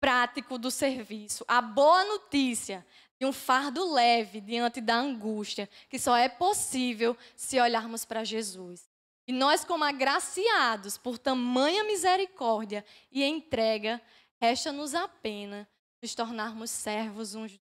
prático 0.00 0.58
do 0.58 0.70
serviço, 0.70 1.44
a 1.48 1.60
boa 1.60 2.04
notícia 2.04 2.86
de 3.18 3.24
um 3.24 3.32
fardo 3.32 3.92
leve 3.92 4.40
diante 4.40 4.80
da 4.80 4.96
angústia, 4.96 5.68
que 5.88 5.98
só 5.98 6.16
é 6.16 6.28
possível 6.28 7.16
se 7.34 7.58
olharmos 7.58 8.04
para 8.04 8.24
Jesus. 8.24 8.88
E 9.26 9.32
nós, 9.32 9.64
como 9.64 9.82
agraciados 9.82 10.96
por 10.96 11.18
tamanha 11.18 11.82
misericórdia 11.82 12.84
e 13.10 13.24
entrega, 13.24 14.00
resta-nos 14.40 14.94
a 14.94 15.08
pena 15.08 15.68
nos 16.02 16.14
tornarmos 16.14 16.70
servos 16.70 17.34
uns 17.34 17.58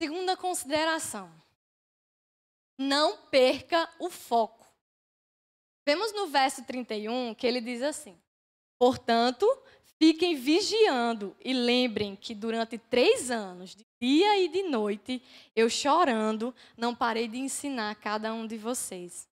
Segunda 0.00 0.36
consideração. 0.36 1.28
Não 2.78 3.16
perca 3.16 3.92
o 3.98 4.08
foco. 4.08 4.64
Vemos 5.84 6.12
no 6.12 6.28
verso 6.28 6.64
31 6.64 7.34
que 7.34 7.44
ele 7.44 7.60
diz 7.60 7.82
assim: 7.82 8.16
Portanto, 8.78 9.44
fiquem 9.98 10.36
vigiando 10.36 11.36
e 11.44 11.52
lembrem 11.52 12.14
que 12.14 12.32
durante 12.32 12.78
três 12.78 13.28
anos, 13.28 13.74
de 13.74 13.84
dia 14.00 14.38
e 14.38 14.48
de 14.48 14.62
noite, 14.62 15.20
eu 15.56 15.68
chorando, 15.68 16.54
não 16.76 16.94
parei 16.94 17.26
de 17.26 17.38
ensinar 17.38 17.90
a 17.90 17.96
cada 17.96 18.32
um 18.32 18.46
de 18.46 18.56
vocês. 18.56 19.28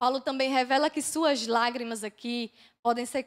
Paulo 0.00 0.20
também 0.20 0.50
revela 0.50 0.90
que 0.90 1.00
suas 1.00 1.46
lágrimas 1.46 2.02
aqui 2.02 2.52
podem 2.82 3.04
ser 3.04 3.24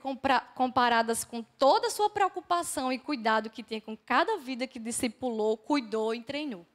comparadas 0.55 1.23
com 1.23 1.43
toda 1.43 1.87
a 1.87 1.91
sua 1.91 2.09
preocupação 2.09 2.91
e 2.91 2.99
cuidado 2.99 3.49
que 3.49 3.63
tinha 3.63 3.81
com 3.81 3.95
cada 3.95 4.37
vida 4.37 4.65
que 4.67 4.79
discipulou, 4.79 5.57
cuidou 5.57 6.15
e 6.15 6.23
treinou. 6.23 6.65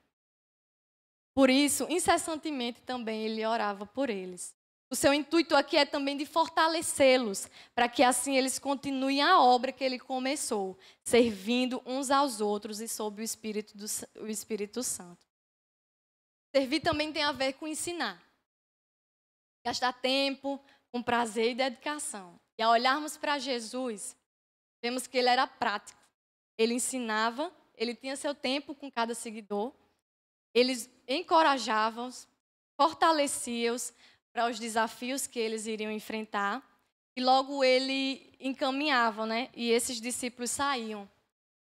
Por 1.35 1.51
isso, 1.51 1.87
incessantemente 1.91 2.81
também 2.81 3.23
ele 3.23 3.45
orava 3.45 3.85
por 3.85 4.09
eles. 4.09 4.55
O 4.89 4.95
seu 4.95 5.13
intuito 5.13 5.57
aqui 5.57 5.77
é 5.77 5.85
também 5.85 6.17
de 6.17 6.25
fortalecê-los, 6.25 7.49
para 7.75 7.89
que 7.89 8.03
assim 8.03 8.37
eles 8.37 8.59
continuem 8.59 9.21
a 9.21 9.41
obra 9.41 9.73
que 9.73 9.83
ele 9.83 9.99
começou, 9.99 10.79
servindo 11.03 11.83
uns 11.85 12.11
aos 12.11 12.41
outros 12.41 12.81
e 12.81 12.87
sob 12.87 13.21
o 13.21 13.25
Espírito, 13.25 13.77
do, 13.77 13.85
o 14.21 14.29
Espírito 14.29 14.83
Santo. 14.83 15.27
Servir 16.55 16.81
também 16.81 17.13
tem 17.13 17.25
a 17.25 17.33
ver 17.33 17.55
com 17.55 17.67
ensinar. 17.67 18.23
Gastar 19.65 19.93
tempo 19.93 20.59
com 20.93 21.03
prazer 21.03 21.51
e 21.51 21.55
dedicação. 21.55 22.39
E 22.59 22.63
ao 22.63 22.73
olharmos 22.73 23.17
para 23.17 23.39
Jesus, 23.39 24.17
vemos 24.83 25.07
que 25.07 25.19
ele 25.19 25.29
era 25.29 25.47
prático. 25.47 26.01
Ele 26.57 26.75
ensinava, 26.75 27.53
ele 27.77 27.95
tinha 27.95 28.17
seu 28.17 28.35
tempo 28.35 28.75
com 28.75 28.91
cada 28.91 29.15
seguidor 29.15 29.73
eles 30.57 30.89
encorajavam-os, 31.07 32.27
fortaleciam-os 32.81 33.93
para 34.33 34.49
os 34.49 34.59
desafios 34.59 35.27
que 35.27 35.39
eles 35.39 35.67
iriam 35.67 35.93
enfrentar. 35.93 36.67
E 37.15 37.23
logo 37.23 37.63
ele 37.63 38.35
encaminhava, 38.41 39.27
né? 39.27 39.51
E 39.55 39.71
esses 39.71 40.01
discípulos 40.01 40.51
saíam 40.51 41.07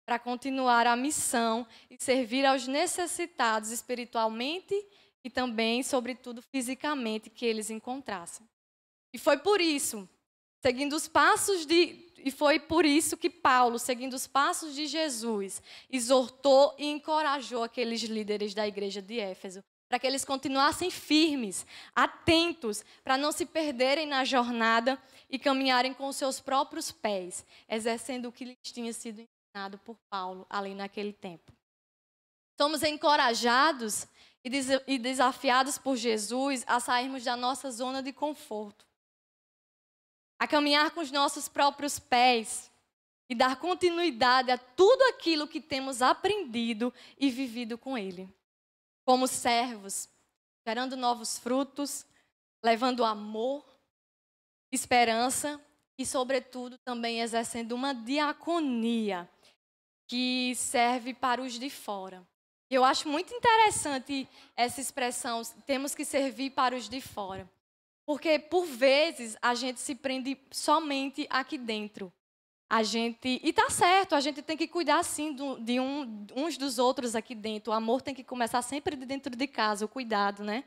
para 0.07 0.19
continuar 0.19 0.87
a 0.87 0.97
missão 0.97 1.67
e 1.91 2.03
servir 2.03 2.47
aos 2.47 2.67
necessitados 2.67 3.71
espiritualmente 3.71 4.75
e 5.23 5.29
também, 5.29 5.83
sobretudo, 5.83 6.41
fisicamente 6.41 7.29
que 7.29 7.45
eles 7.45 7.69
encontrassem. 7.69 8.49
E 9.13 9.19
foi 9.19 9.37
por 9.37 9.61
isso, 9.61 10.09
seguindo 10.61 10.95
os 10.95 11.09
passos 11.09 11.67
de 11.67 12.07
e 12.25 12.31
foi 12.31 12.59
por 12.59 12.85
isso 12.85 13.17
que 13.17 13.31
Paulo, 13.31 13.79
seguindo 13.79 14.15
os 14.15 14.27
passos 14.27 14.75
de 14.75 14.87
Jesus, 14.87 15.63
exortou 15.89 16.75
e 16.77 16.87
encorajou 16.87 17.63
aqueles 17.63 18.03
líderes 18.03 18.55
da 18.55 18.67
igreja 18.67 19.01
de 19.01 19.21
Éfeso 19.21 19.63
para 19.89 19.99
que 19.99 20.07
eles 20.07 20.25
continuassem 20.25 20.91
firmes, 20.91 21.67
atentos, 21.95 22.85
para 23.03 23.17
não 23.17 23.33
se 23.33 23.47
perderem 23.47 24.07
na 24.07 24.23
jornada 24.25 25.03
e 25.31 25.39
caminharem 25.39 25.95
com 25.95 26.13
seus 26.13 26.41
próprios 26.41 26.93
pés, 26.93 27.45
exercendo 27.67 28.27
o 28.27 28.33
que 28.33 28.45
lhes 28.45 28.59
tinha 28.63 28.93
sido 28.93 29.23
ensinado 29.23 29.79
por 29.79 29.97
Paulo 30.11 30.47
ali 30.51 30.75
naquele 30.75 31.13
tempo. 31.13 31.53
Somos 32.61 32.83
encorajados 32.83 34.07
e 34.45 34.99
desafiados 34.99 35.79
por 35.79 35.97
Jesus 35.97 36.65
a 36.67 36.81
sairmos 36.81 37.25
da 37.25 37.37
nossa 37.37 37.71
zona 37.71 38.03
de 38.03 38.13
conforto 38.13 38.88
a 40.39 40.47
caminhar 40.47 40.91
com 40.93 41.01
os 41.01 41.11
nossos 41.11 41.49
próprios 41.49 41.99
pés 41.99 42.71
e 43.29 43.35
dar 43.35 43.57
continuidade 43.57 44.51
a 44.51 44.57
tudo 44.57 45.03
aquilo 45.09 45.49
que 45.49 45.61
temos 45.61 46.01
aprendido 46.01 46.93
e 47.19 47.31
vivido 47.31 47.77
com 47.77 47.99
Ele. 47.99 48.29
Como 49.05 49.27
servos, 49.27 50.09
gerando 50.67 50.97
novos 50.97 51.39
frutos, 51.39 52.07
levando 52.63 53.05
amor, 53.05 53.65
esperança 54.73 55.61
e, 55.99 56.07
sobretudo, 56.07 56.79
também 56.79 57.21
exercendo 57.21 57.73
uma 57.73 57.93
diaconia 57.93 59.29
que 60.07 60.55
serve 60.55 61.13
para 61.13 61.43
os 61.43 61.59
de 61.59 61.69
fora. 61.69 62.27
Eu 62.71 62.85
acho 62.85 63.09
muito 63.09 63.33
interessante 63.33 64.29
essa 64.55 64.81
expressão, 64.81 65.43
temos 65.67 65.95
que 65.95 66.05
servir 66.05 66.51
para 66.51 66.77
os 66.77 66.89
de 66.89 67.01
fora. 67.01 67.49
Porque, 68.09 68.39
por 68.39 68.65
vezes, 68.65 69.37
a 69.43 69.55
gente 69.55 69.81
se 69.81 69.95
prende 69.95 70.35
somente 70.51 71.27
aqui 71.29 71.59
dentro. 71.59 72.11
A 72.67 72.83
gente. 72.83 73.39
E 73.45 73.53
tá 73.53 73.69
certo, 73.69 74.15
a 74.15 74.21
gente 74.21 74.41
tem 74.41 74.57
que 74.57 74.67
cuidar, 74.67 75.03
sim, 75.03 75.35
do, 75.35 75.61
de 75.61 75.79
um, 75.79 76.27
uns 76.35 76.57
dos 76.57 76.79
outros 76.79 77.15
aqui 77.15 77.35
dentro. 77.35 77.71
O 77.71 77.77
amor 77.77 78.01
tem 78.01 78.15
que 78.15 78.25
começar 78.25 78.63
sempre 78.63 78.97
de 78.97 79.05
dentro 79.05 79.37
de 79.37 79.47
casa, 79.47 79.85
o 79.85 79.89
cuidado, 79.89 80.43
né? 80.43 80.65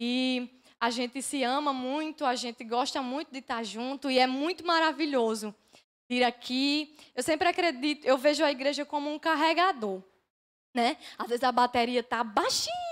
E 0.00 0.48
a 0.80 0.88
gente 0.88 1.20
se 1.20 1.42
ama 1.42 1.70
muito, 1.70 2.24
a 2.24 2.34
gente 2.34 2.64
gosta 2.64 3.02
muito 3.02 3.30
de 3.30 3.40
estar 3.40 3.62
junto 3.62 4.10
e 4.10 4.18
é 4.18 4.26
muito 4.26 4.64
maravilhoso 4.64 5.54
vir 6.08 6.24
aqui. 6.24 6.96
Eu 7.14 7.22
sempre 7.22 7.46
acredito, 7.46 8.06
eu 8.06 8.16
vejo 8.16 8.42
a 8.42 8.50
igreja 8.50 8.86
como 8.86 9.12
um 9.12 9.18
carregador, 9.18 10.02
né? 10.72 10.96
Às 11.18 11.28
vezes 11.28 11.44
a 11.44 11.52
bateria 11.52 12.02
tá 12.02 12.24
baixinha 12.24 12.83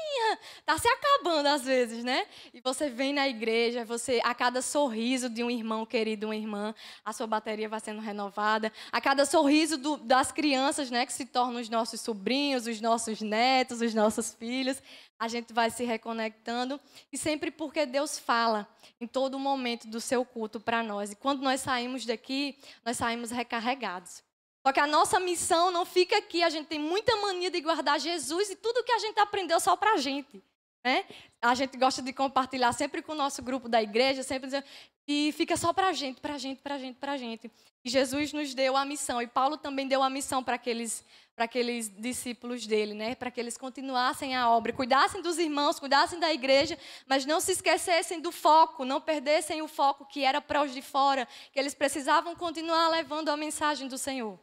tá 0.65 0.79
se 0.79 0.89
acabando 0.89 1.47
às 1.47 1.63
vezes, 1.63 2.05
né? 2.05 2.27
E 2.53 2.61
você 2.61 2.89
vem 2.89 3.13
na 3.13 3.29
igreja, 3.29 3.85
você 3.85 4.21
a 4.25 4.35
cada 4.35 4.63
sorriso 4.63 5.29
de 5.29 5.43
um 5.43 5.51
irmão 5.51 5.85
querido, 5.87 6.27
uma 6.27 6.37
irmã, 6.37 6.75
a 7.05 7.13
sua 7.13 7.27
bateria 7.27 7.69
vai 7.69 7.81
sendo 7.81 8.01
renovada. 8.01 8.73
A 8.91 9.01
cada 9.01 9.25
sorriso 9.25 9.77
do, 9.77 9.97
das 9.97 10.33
crianças, 10.33 10.91
né, 10.91 11.07
que 11.07 11.13
se 11.13 11.27
tornam 11.27 11.61
os 11.61 11.69
nossos 11.69 12.01
sobrinhos, 12.01 12.67
os 12.67 12.81
nossos 12.81 13.21
netos, 13.21 13.81
os 13.81 13.95
nossos 13.95 14.35
filhos, 14.35 14.83
a 15.19 15.29
gente 15.29 15.53
vai 15.53 15.71
se 15.71 15.85
reconectando 15.85 16.81
e 17.13 17.17
sempre 17.17 17.51
porque 17.51 17.87
Deus 17.87 18.19
fala 18.19 18.69
em 19.01 19.07
todo 19.07 19.39
momento 19.39 19.87
do 19.87 20.01
seu 20.01 20.25
culto 20.25 20.59
para 20.59 20.83
nós. 20.83 21.13
E 21.13 21.17
quando 21.17 21.43
nós 21.43 21.61
saímos 21.61 22.05
daqui, 22.05 22.59
nós 22.85 22.97
saímos 22.97 23.31
recarregados. 23.31 24.23
Só 24.65 24.73
que 24.73 24.81
a 24.81 24.87
nossa 24.87 25.19
missão 25.19 25.71
não 25.71 25.85
fica 25.85 26.17
aqui. 26.17 26.43
A 26.43 26.51
gente 26.51 26.67
tem 26.67 26.79
muita 26.79 27.15
mania 27.17 27.51
de 27.51 27.61
guardar 27.61 27.99
Jesus 27.99 28.51
e 28.51 28.57
tudo 28.57 28.85
que 28.85 28.93
a 28.93 28.99
gente 28.99 29.19
aprendeu 29.19 29.59
só 29.59 29.77
para 29.77 29.95
a 29.95 29.97
gente. 29.97 30.43
Né? 30.85 31.05
A 31.41 31.55
gente 31.55 31.77
gosta 31.77 32.03
de 32.03 32.13
compartilhar 32.13 32.73
sempre 32.73 33.03
com 33.03 33.13
o 33.13 33.17
nosso 33.17 33.43
grupo 33.43 33.69
da 33.69 33.83
igreja, 33.83 34.23
sempre 34.23 34.47
dizendo, 34.47 34.65
e 35.07 35.33
fica 35.33 35.57
só 35.57 35.73
para 35.73 35.89
a 35.89 35.93
gente, 35.93 36.21
para 36.21 36.35
a 36.35 36.39
gente, 36.39 36.61
para 36.61 36.75
a 36.75 36.79
gente, 36.79 36.97
para 36.97 37.13
a 37.13 37.17
gente. 37.17 37.51
E 37.85 37.91
Jesus 37.91 38.33
nos 38.33 38.55
deu 38.55 38.77
a 38.77 38.85
missão, 38.85 39.21
e 39.21 39.27
Paulo 39.27 39.57
também 39.57 39.87
deu 39.87 40.03
a 40.03 40.11
missão 40.11 40.43
para 40.43 40.55
aqueles, 40.55 41.05
para 41.35 41.45
aqueles 41.45 41.89
discípulos 41.89 42.67
dele, 42.67 42.95
né? 42.95 43.15
para 43.15 43.31
que 43.31 43.41
eles 43.41 43.57
continuassem 43.57 44.37
a 44.37 44.49
obra, 44.51 44.73
cuidassem 44.73 45.23
dos 45.23 45.39
irmãos, 45.39 45.79
cuidassem 45.81 46.19
da 46.19 46.33
igreja, 46.33 46.79
mas 47.07 47.27
não 47.27 47.41
se 47.41 47.53
esquecessem 47.53 48.21
do 48.21 48.31
foco, 48.31 48.85
não 48.85 49.01
perdessem 49.01 49.63
o 49.63 49.69
foco 49.69 50.05
que 50.05 50.25
era 50.25 50.41
para 50.41 50.63
os 50.63 50.73
de 50.73 50.83
fora, 50.83 51.27
que 51.53 51.59
eles 51.59 51.75
precisavam 51.75 52.35
continuar 52.37 52.89
levando 52.89 53.29
a 53.29 53.37
mensagem 53.37 53.89
do 53.89 53.99
Senhor. 53.99 54.39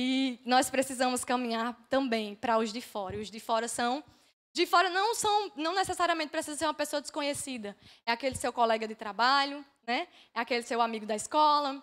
E 0.00 0.38
nós 0.44 0.70
precisamos 0.70 1.24
caminhar 1.24 1.76
também 1.90 2.36
para 2.36 2.56
os 2.56 2.72
de 2.72 2.80
fora. 2.80 3.16
E 3.16 3.20
os 3.20 3.28
de 3.28 3.40
fora 3.40 3.66
são 3.66 4.04
de 4.52 4.64
fora 4.66 4.88
não 4.90 5.14
são, 5.14 5.52
não 5.56 5.74
necessariamente 5.74 6.30
precisa 6.30 6.56
ser 6.56 6.64
uma 6.66 6.74
pessoa 6.74 7.02
desconhecida. 7.02 7.76
É 8.06 8.12
aquele 8.12 8.34
seu 8.36 8.52
colega 8.52 8.88
de 8.88 8.94
trabalho, 8.94 9.64
né? 9.86 10.08
É 10.34 10.40
aquele 10.40 10.62
seu 10.62 10.80
amigo 10.80 11.04
da 11.04 11.14
escola, 11.14 11.82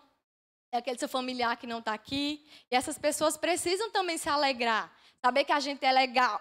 é 0.72 0.78
aquele 0.78 0.98
seu 0.98 1.08
familiar 1.08 1.56
que 1.58 1.68
não 1.68 1.80
está 1.80 1.94
aqui. 1.94 2.46
E 2.70 2.76
essas 2.76 2.98
pessoas 2.98 3.38
precisam 3.38 3.92
também 3.92 4.18
se 4.18 4.28
alegrar, 4.28 4.92
saber 5.22 5.44
que 5.44 5.52
a 5.52 5.60
gente 5.60 5.86
é 5.86 5.92
legal. 5.92 6.40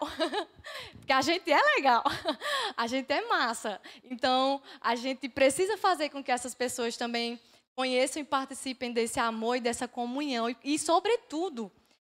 Porque 0.98 1.12
a 1.12 1.22
gente 1.22 1.52
é 1.52 1.62
legal. 1.76 2.02
A 2.76 2.86
gente 2.86 3.12
é 3.12 3.20
massa. 3.28 3.80
Então, 4.02 4.60
a 4.80 4.96
gente 4.96 5.28
precisa 5.28 5.76
fazer 5.76 6.08
com 6.08 6.24
que 6.24 6.32
essas 6.32 6.54
pessoas 6.54 6.96
também 6.96 7.38
conheçam 7.76 8.22
e 8.22 8.24
participem 8.24 8.92
desse 8.92 9.18
amor 9.18 9.56
e 9.56 9.60
dessa 9.60 9.88
comunhão. 9.88 10.48
E, 10.48 10.56
e 10.64 10.78
sobretudo, 10.78 11.70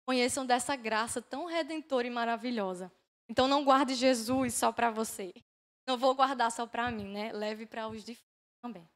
conheçam 0.06 0.46
dessa 0.46 0.75
graça 0.75 1.22
tão 1.22 1.46
redentora 1.46 2.08
e 2.08 2.10
maravilhosa. 2.10 2.92
Então, 3.28 3.48
não 3.48 3.63
guarde 3.63 3.94
Jesus 3.94 4.56
só 4.56 4.72
para 4.72 4.89
você. 4.89 5.32
Não 5.88 5.98
vou 5.98 6.16
guardar 6.16 6.51
só 6.51 6.66
para 6.66 6.89
mim, 6.89 7.12
né? 7.12 7.32
Leve 7.32 7.66
para 7.66 7.88
os 7.88 8.04
de 8.04 8.18
também. 8.62 8.88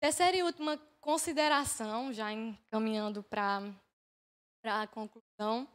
Terceira 0.00 0.36
e 0.36 0.42
última 0.42 0.76
consideração, 1.00 2.12
já 2.12 2.32
encaminhando 2.32 3.22
para 3.22 3.72
a 4.64 4.86
conclusão. 4.86 5.68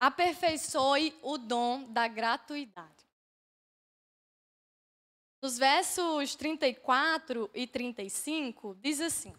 Aperfeiçoe 0.00 1.18
o 1.22 1.36
dom 1.36 1.90
da 1.92 2.06
gratuidade. 2.06 3.07
Nos 5.40 5.56
versos 5.56 6.34
34 6.34 7.48
e 7.54 7.66
35, 7.66 8.76
diz 8.80 9.00
assim: 9.00 9.32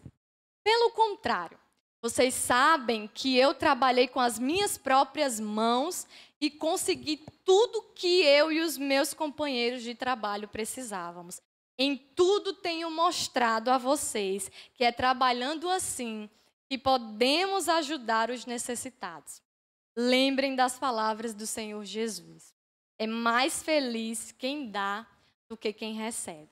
Pelo 0.64 0.90
contrário, 0.92 1.58
vocês 2.02 2.32
sabem 2.32 3.06
que 3.06 3.36
eu 3.36 3.52
trabalhei 3.52 4.08
com 4.08 4.20
as 4.20 4.38
minhas 4.38 4.78
próprias 4.78 5.38
mãos 5.38 6.06
e 6.40 6.50
consegui 6.50 7.18
tudo 7.44 7.82
que 7.94 8.22
eu 8.22 8.50
e 8.50 8.60
os 8.60 8.78
meus 8.78 9.12
companheiros 9.12 9.82
de 9.82 9.94
trabalho 9.94 10.48
precisávamos. 10.48 11.42
Em 11.76 11.96
tudo 11.96 12.54
tenho 12.54 12.90
mostrado 12.90 13.70
a 13.70 13.76
vocês 13.76 14.50
que 14.74 14.84
é 14.84 14.90
trabalhando 14.90 15.68
assim 15.68 16.30
que 16.66 16.78
podemos 16.78 17.68
ajudar 17.68 18.30
os 18.30 18.46
necessitados. 18.46 19.42
Lembrem 19.94 20.54
das 20.54 20.78
palavras 20.78 21.34
do 21.34 21.46
Senhor 21.46 21.84
Jesus. 21.84 22.54
É 22.98 23.06
mais 23.06 23.62
feliz 23.62 24.32
quem 24.32 24.70
dá 24.70 25.06
do 25.50 25.56
que 25.56 25.72
quem 25.72 25.94
recebe. 25.94 26.48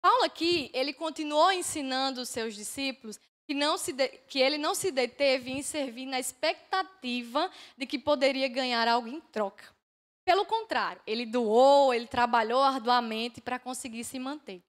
Paulo 0.00 0.24
aqui, 0.24 0.70
ele 0.72 0.94
continuou 0.94 1.50
ensinando 1.50 2.22
os 2.22 2.28
seus 2.28 2.54
discípulos 2.54 3.18
que, 3.44 3.52
não 3.52 3.76
se 3.76 3.92
de, 3.92 4.08
que 4.08 4.38
ele 4.38 4.56
não 4.56 4.74
se 4.74 4.92
deteve 4.92 5.50
em 5.50 5.62
servir 5.62 6.06
na 6.06 6.20
expectativa 6.20 7.50
de 7.76 7.86
que 7.86 7.98
poderia 7.98 8.48
ganhar 8.48 8.86
algo 8.86 9.08
em 9.08 9.20
troca. 9.20 9.64
Pelo 10.24 10.46
contrário, 10.46 11.02
ele 11.04 11.26
doou, 11.26 11.92
ele 11.92 12.06
trabalhou 12.06 12.62
arduamente 12.62 13.40
para 13.40 13.58
conseguir 13.58 14.04
se 14.04 14.18
manter. 14.18 14.62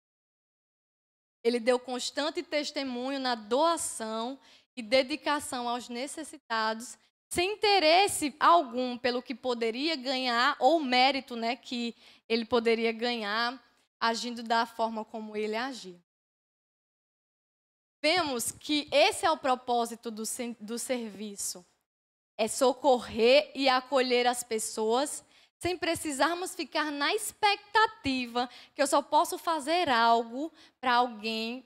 Ele 1.44 1.60
deu 1.60 1.80
constante 1.80 2.42
testemunho 2.42 3.20
na 3.20 3.36
doação 3.36 4.40
e 4.76 4.82
dedicação 4.82 5.70
aos 5.70 5.88
necessitados 5.88 6.98
sem 7.32 7.54
interesse 7.54 8.36
algum 8.38 8.98
pelo 8.98 9.22
que 9.22 9.34
poderia 9.34 9.96
ganhar 9.96 10.58
ou 10.60 10.82
mérito 10.82 11.34
né, 11.34 11.56
que 11.56 11.96
ele 12.28 12.44
poderia 12.44 12.92
ganhar 12.92 13.58
agindo 13.98 14.44
da 14.44 14.66
forma 14.66 15.06
como 15.06 15.36
ele 15.38 15.56
agia. 15.56 15.98
Vemos 18.02 18.52
que 18.52 18.90
esse 18.92 19.26
é 19.26 19.32
o 19.32 19.38
propósito 19.38 20.12
do, 20.12 20.24
do 20.60 20.78
serviço: 20.78 21.66
é 22.38 22.50
socorrer 22.50 23.50
e 23.56 23.70
acolher 23.70 24.28
as 24.28 24.44
pessoas 24.44 25.24
sem 25.58 25.78
precisarmos 25.78 26.54
ficar 26.54 26.92
na 26.92 27.14
expectativa 27.14 28.50
que 28.76 28.82
eu 28.82 28.88
só 28.88 29.02
posso 29.02 29.38
fazer 29.38 29.88
algo 29.88 30.52
para 30.82 30.96
alguém 30.96 31.66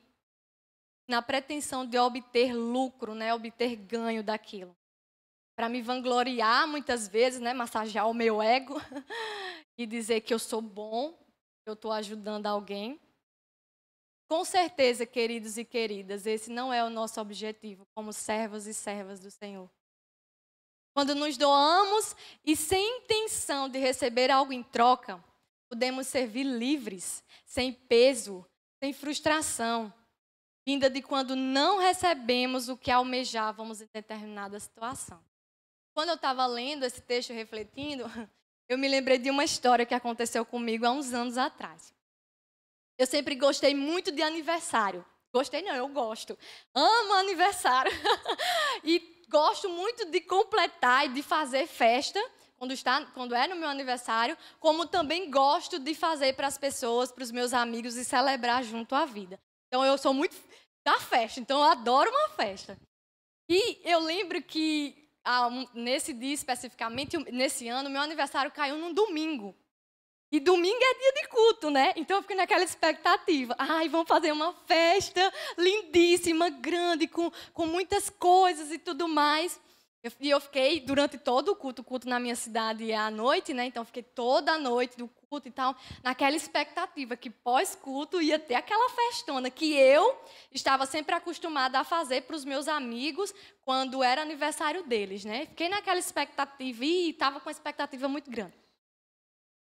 na 1.08 1.22
pretensão 1.22 1.86
de 1.86 1.98
obter 1.98 2.54
lucro, 2.54 3.16
né, 3.16 3.34
obter 3.34 3.76
ganho 3.76 4.22
daquilo 4.22 4.76
para 5.56 5.70
me 5.70 5.82
vangloriar 5.82 6.68
muitas 6.68 7.08
vezes, 7.08 7.40
né, 7.40 7.54
massagear 7.54 8.10
o 8.10 8.14
meu 8.14 8.42
ego 8.42 8.76
e 9.78 9.86
dizer 9.86 10.22
que 10.22 10.34
eu 10.34 10.40
sou 10.40 10.62
bom, 10.62 11.14
que 11.64 11.70
eu 11.70 11.74
estou 11.74 11.92
ajudando 11.92 12.46
alguém. 12.46 13.00
Com 14.28 14.44
certeza, 14.44 15.06
queridos 15.06 15.58
e 15.58 15.64
queridas, 15.64 16.26
esse 16.26 16.50
não 16.50 16.74
é 16.74 16.84
o 16.84 16.90
nosso 16.90 17.22
objetivo 17.22 17.86
como 17.96 18.12
servos 18.12 18.68
e 18.68 18.74
servas 18.74 19.20
do 19.20 19.32
Senhor. 19.32 19.70
Quando 20.94 21.14
nos 21.14 21.38
doamos 21.38 22.16
e 22.44 22.56
sem 22.56 23.00
intenção 23.00 23.70
de 23.70 23.78
receber 23.78 24.32
algo 24.32 24.52
em 24.52 24.64
troca, 24.64 25.24
podemos 25.70 26.08
servir 26.08 26.44
livres, 26.44 27.24
sem 27.46 27.72
peso, 27.72 28.46
sem 28.82 28.94
frustração, 28.94 29.94
vinda 30.66 30.90
de 30.90 31.02
quando 31.02 31.36
não 31.36 31.78
recebemos 31.78 32.70
o 32.70 32.78
que 32.78 32.90
almejávamos 32.90 33.82
em 33.82 33.90
determinada 33.94 34.60
situação. 34.60 35.24
Quando 35.96 36.10
eu 36.10 36.16
estava 36.16 36.46
lendo 36.46 36.84
esse 36.84 37.00
texto, 37.02 37.32
refletindo, 37.32 38.04
eu 38.68 38.78
me 38.78 38.86
lembrei 38.86 39.18
de 39.18 39.32
uma 39.32 39.46
história 39.46 39.86
que 39.86 39.94
aconteceu 39.94 40.46
comigo 40.46 40.86
há 40.86 40.92
uns 40.92 41.14
anos 41.14 41.38
atrás. 41.38 41.94
Eu 42.98 43.08
sempre 43.08 43.34
gostei 43.34 43.74
muito 43.74 44.12
de 44.12 44.22
aniversário. 44.22 45.06
Gostei 45.34 45.62
não, 45.62 45.74
eu 45.74 45.88
gosto. 45.88 46.38
Amo 46.74 47.14
aniversário. 47.14 47.92
e 48.84 49.24
gosto 49.30 49.70
muito 49.70 50.06
de 50.12 50.20
completar 50.20 51.06
e 51.06 51.14
de 51.14 51.24
fazer 51.24 51.66
festa 51.66 52.22
quando, 52.58 52.72
está, 52.72 53.06
quando 53.08 53.34
é 53.34 53.48
no 53.48 53.56
meu 53.56 53.70
aniversário, 53.70 54.38
como 54.60 54.86
também 54.86 55.32
gosto 55.32 55.80
de 55.80 55.96
fazer 55.96 56.36
para 56.36 56.48
as 56.48 56.58
pessoas, 56.58 57.10
para 57.10 57.24
os 57.24 57.32
meus 57.32 57.54
amigos 57.54 57.96
e 57.96 58.04
celebrar 58.04 58.64
junto 58.66 58.96
a 58.96 59.06
vida. 59.06 59.40
Então 59.68 59.86
eu 59.86 59.98
sou 59.98 60.14
muito 60.14 60.36
da 60.84 61.00
festa, 61.00 61.40
então 61.40 61.60
eu 61.60 61.66
adoro 61.66 62.10
uma 62.10 62.30
festa. 62.30 62.78
E 63.48 63.80
eu 63.90 64.00
lembro 64.00 64.42
que 64.42 65.05
ah, 65.26 65.50
nesse 65.74 66.14
dia 66.14 66.34
especificamente, 66.34 67.18
nesse 67.32 67.68
ano, 67.68 67.90
meu 67.90 68.02
aniversário 68.02 68.52
caiu 68.52 68.78
num 68.78 68.94
domingo. 68.94 69.56
E 70.32 70.40
domingo 70.40 70.78
é 70.80 70.94
dia 71.00 71.14
de 71.22 71.28
culto, 71.30 71.70
né? 71.72 71.94
Então 71.96 72.18
eu 72.18 72.22
fiquei 72.22 72.36
naquela 72.36 72.64
expectativa. 72.64 73.56
Ai, 73.58 73.90
vamos 73.90 74.08
fazer 74.08 74.32
uma 74.32 74.54
festa 74.66 75.34
lindíssima, 75.58 76.50
grande, 76.50 77.08
com, 77.08 77.32
com 77.54 77.66
muitas 77.66 78.10
coisas 78.10 78.72
e 78.72 78.78
tudo 78.78 79.08
mais. 79.08 79.60
Eu, 80.04 80.12
e 80.20 80.30
eu 80.30 80.40
fiquei 80.40 80.80
durante 80.80 81.18
todo 81.18 81.50
o 81.50 81.56
culto, 81.56 81.82
o 81.82 81.86
culto 81.86 82.08
na 82.08 82.20
minha 82.20 82.36
cidade 82.36 82.92
é 82.92 82.96
à 82.96 83.10
noite, 83.10 83.54
né? 83.54 83.66
Então 83.66 83.82
eu 83.82 83.86
fiquei 83.86 84.04
toda 84.04 84.52
a 84.52 84.60
noite 84.60 84.98
do 84.98 85.08
culto 85.08 85.25
e 85.44 85.52
tal, 85.52 85.76
naquela 86.04 86.36
expectativa 86.36 87.18
que 87.18 87.30
pós-culto 87.30 88.22
ia 88.22 88.40
ter 88.40 88.56
aquela 88.56 88.90
festona 88.90 89.50
que 89.50 89.74
eu 89.74 90.18
estava 90.52 90.86
sempre 90.86 91.16
acostumada 91.16 91.80
a 91.80 91.84
fazer 91.84 92.22
para 92.24 92.36
os 92.36 92.46
meus 92.46 92.68
amigos 92.68 93.34
quando 93.62 94.04
era 94.04 94.22
aniversário 94.22 94.84
deles, 94.84 95.26
né? 95.26 95.48
Fiquei 95.48 95.68
naquela 95.68 96.00
expectativa 96.00 96.86
e 96.86 97.10
estava 97.10 97.40
com 97.40 97.50
uma 97.50 97.52
expectativa 97.52 98.08
muito 98.08 98.30
grande. 98.30 98.54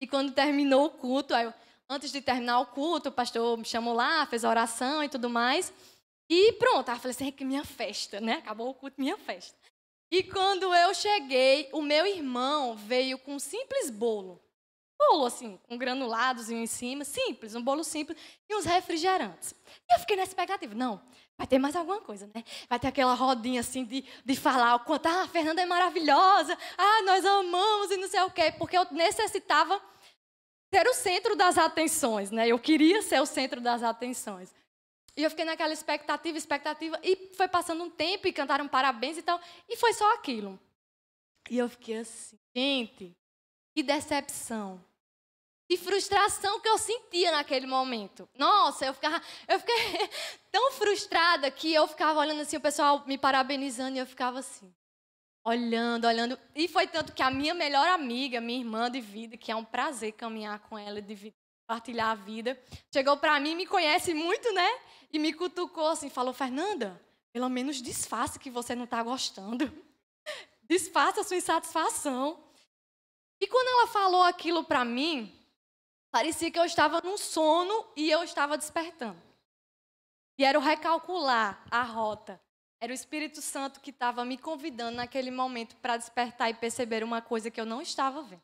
E 0.00 0.06
quando 0.06 0.32
terminou 0.32 0.86
o 0.86 0.90
culto, 0.90 1.34
eu, 1.34 1.52
antes 1.88 2.10
de 2.10 2.22
terminar 2.22 2.60
o 2.60 2.66
culto, 2.66 3.10
o 3.10 3.12
pastor 3.12 3.58
me 3.58 3.64
chamou 3.64 3.94
lá, 3.94 4.24
fez 4.26 4.44
a 4.44 4.48
oração 4.48 5.04
e 5.04 5.08
tudo 5.08 5.28
mais. 5.28 5.72
E 6.28 6.52
pronto, 6.52 6.90
eu 6.90 6.96
falei 6.96 7.10
assim, 7.10 7.30
que 7.30 7.44
minha 7.44 7.64
festa, 7.64 8.20
né? 8.20 8.34
Acabou 8.34 8.70
o 8.70 8.74
culto, 8.74 8.98
minha 8.98 9.18
festa. 9.18 9.58
E 10.10 10.24
quando 10.24 10.74
eu 10.74 10.92
cheguei, 10.92 11.68
o 11.72 11.82
meu 11.82 12.04
irmão 12.04 12.74
veio 12.74 13.16
com 13.18 13.34
um 13.34 13.38
simples 13.38 13.90
bolo. 13.90 14.42
Bolo, 15.08 15.24
assim, 15.24 15.58
com 15.66 15.78
granulados 15.78 16.50
em 16.50 16.66
cima, 16.66 17.04
simples, 17.04 17.54
um 17.54 17.62
bolo 17.62 17.82
simples, 17.82 18.18
e 18.48 18.54
uns 18.54 18.66
refrigerantes. 18.66 19.54
E 19.88 19.94
eu 19.94 19.98
fiquei 19.98 20.14
na 20.14 20.24
expectativa, 20.24 20.74
não, 20.74 21.00
vai 21.38 21.46
ter 21.46 21.58
mais 21.58 21.74
alguma 21.74 22.00
coisa, 22.02 22.30
né? 22.34 22.44
Vai 22.68 22.78
ter 22.78 22.88
aquela 22.88 23.14
rodinha, 23.14 23.60
assim, 23.60 23.82
de, 23.82 24.04
de 24.24 24.36
falar 24.36 24.74
o 24.74 24.80
quanto, 24.80 25.06
ah, 25.06 25.22
a 25.22 25.28
Fernanda 25.28 25.62
é 25.62 25.66
maravilhosa, 25.66 26.56
ah, 26.76 27.02
nós 27.02 27.24
amamos 27.24 27.90
e 27.90 27.96
não 27.96 28.08
sei 28.08 28.20
o 28.20 28.30
quê, 28.30 28.52
porque 28.52 28.76
eu 28.76 28.86
necessitava 28.90 29.80
ser 30.72 30.86
o 30.86 30.92
centro 30.92 31.34
das 31.34 31.56
atenções, 31.56 32.30
né? 32.30 32.46
Eu 32.46 32.58
queria 32.58 33.00
ser 33.00 33.20
o 33.20 33.26
centro 33.26 33.60
das 33.60 33.82
atenções. 33.82 34.54
E 35.16 35.22
eu 35.22 35.30
fiquei 35.30 35.46
naquela 35.46 35.72
expectativa, 35.72 36.36
expectativa, 36.36 37.00
e 37.02 37.30
foi 37.34 37.48
passando 37.48 37.82
um 37.82 37.90
tempo 37.90 38.28
e 38.28 38.32
cantaram 38.32 38.68
parabéns 38.68 39.16
e 39.16 39.22
tal, 39.22 39.40
e 39.66 39.76
foi 39.76 39.94
só 39.94 40.14
aquilo. 40.14 40.60
E 41.48 41.56
eu 41.56 41.70
fiquei 41.70 41.98
assim, 41.98 42.38
gente, 42.54 43.16
que 43.74 43.82
decepção. 43.82 44.84
Que 45.70 45.76
frustração 45.76 46.58
que 46.58 46.68
eu 46.68 46.76
sentia 46.76 47.30
naquele 47.30 47.64
momento. 47.64 48.28
Nossa, 48.36 48.86
eu 48.86 48.92
ficava, 48.92 49.22
eu 49.46 49.60
fiquei 49.60 50.10
tão 50.50 50.72
frustrada 50.72 51.48
que 51.48 51.72
eu 51.72 51.86
ficava 51.86 52.18
olhando 52.18 52.40
assim, 52.40 52.56
o 52.56 52.60
pessoal 52.60 53.04
me 53.06 53.16
parabenizando 53.16 53.94
e 53.94 54.00
eu 54.00 54.06
ficava 54.06 54.40
assim, 54.40 54.74
olhando, 55.44 56.08
olhando. 56.08 56.36
E 56.56 56.66
foi 56.66 56.88
tanto 56.88 57.12
que 57.12 57.22
a 57.22 57.30
minha 57.30 57.54
melhor 57.54 57.86
amiga, 57.86 58.40
minha 58.40 58.58
irmã 58.58 58.90
de 58.90 59.00
vida, 59.00 59.36
que 59.36 59.52
é 59.52 59.54
um 59.54 59.64
prazer 59.64 60.10
caminhar 60.14 60.58
com 60.58 60.76
ela, 60.76 61.00
de 61.00 61.32
partilhar 61.68 62.10
a 62.10 62.14
vida, 62.16 62.60
chegou 62.92 63.16
para 63.18 63.38
mim, 63.38 63.54
me 63.54 63.64
conhece 63.64 64.12
muito, 64.12 64.52
né? 64.52 64.80
e 65.12 65.18
me 65.18 65.32
cutucou 65.32 65.88
assim, 65.88 66.08
falou: 66.08 66.32
Fernanda, 66.32 67.00
pelo 67.32 67.48
menos 67.48 67.82
disfarce 67.82 68.38
que 68.38 68.50
você 68.50 68.74
não 68.74 68.84
está 68.84 69.02
gostando. 69.04 69.72
disfarce 70.68 71.20
a 71.20 71.24
sua 71.24 71.36
insatisfação. 71.36 72.42
E 73.40 73.46
quando 73.46 73.68
ela 73.68 73.86
falou 73.86 74.22
aquilo 74.22 74.64
para 74.64 74.84
mim, 74.84 75.39
parecia 76.10 76.50
que 76.50 76.58
eu 76.58 76.64
estava 76.64 77.00
num 77.02 77.16
sono 77.16 77.86
e 77.96 78.10
eu 78.10 78.22
estava 78.22 78.58
despertando. 78.58 79.20
E 80.38 80.44
era 80.44 80.58
o 80.58 80.62
recalcular 80.62 81.62
a 81.70 81.82
rota. 81.82 82.40
Era 82.80 82.92
o 82.92 82.94
Espírito 82.94 83.42
Santo 83.42 83.80
que 83.80 83.90
estava 83.90 84.24
me 84.24 84.38
convidando 84.38 84.96
naquele 84.96 85.30
momento 85.30 85.76
para 85.76 85.98
despertar 85.98 86.48
e 86.48 86.54
perceber 86.54 87.04
uma 87.04 87.20
coisa 87.20 87.50
que 87.50 87.60
eu 87.60 87.66
não 87.66 87.82
estava 87.82 88.22
vendo. 88.22 88.42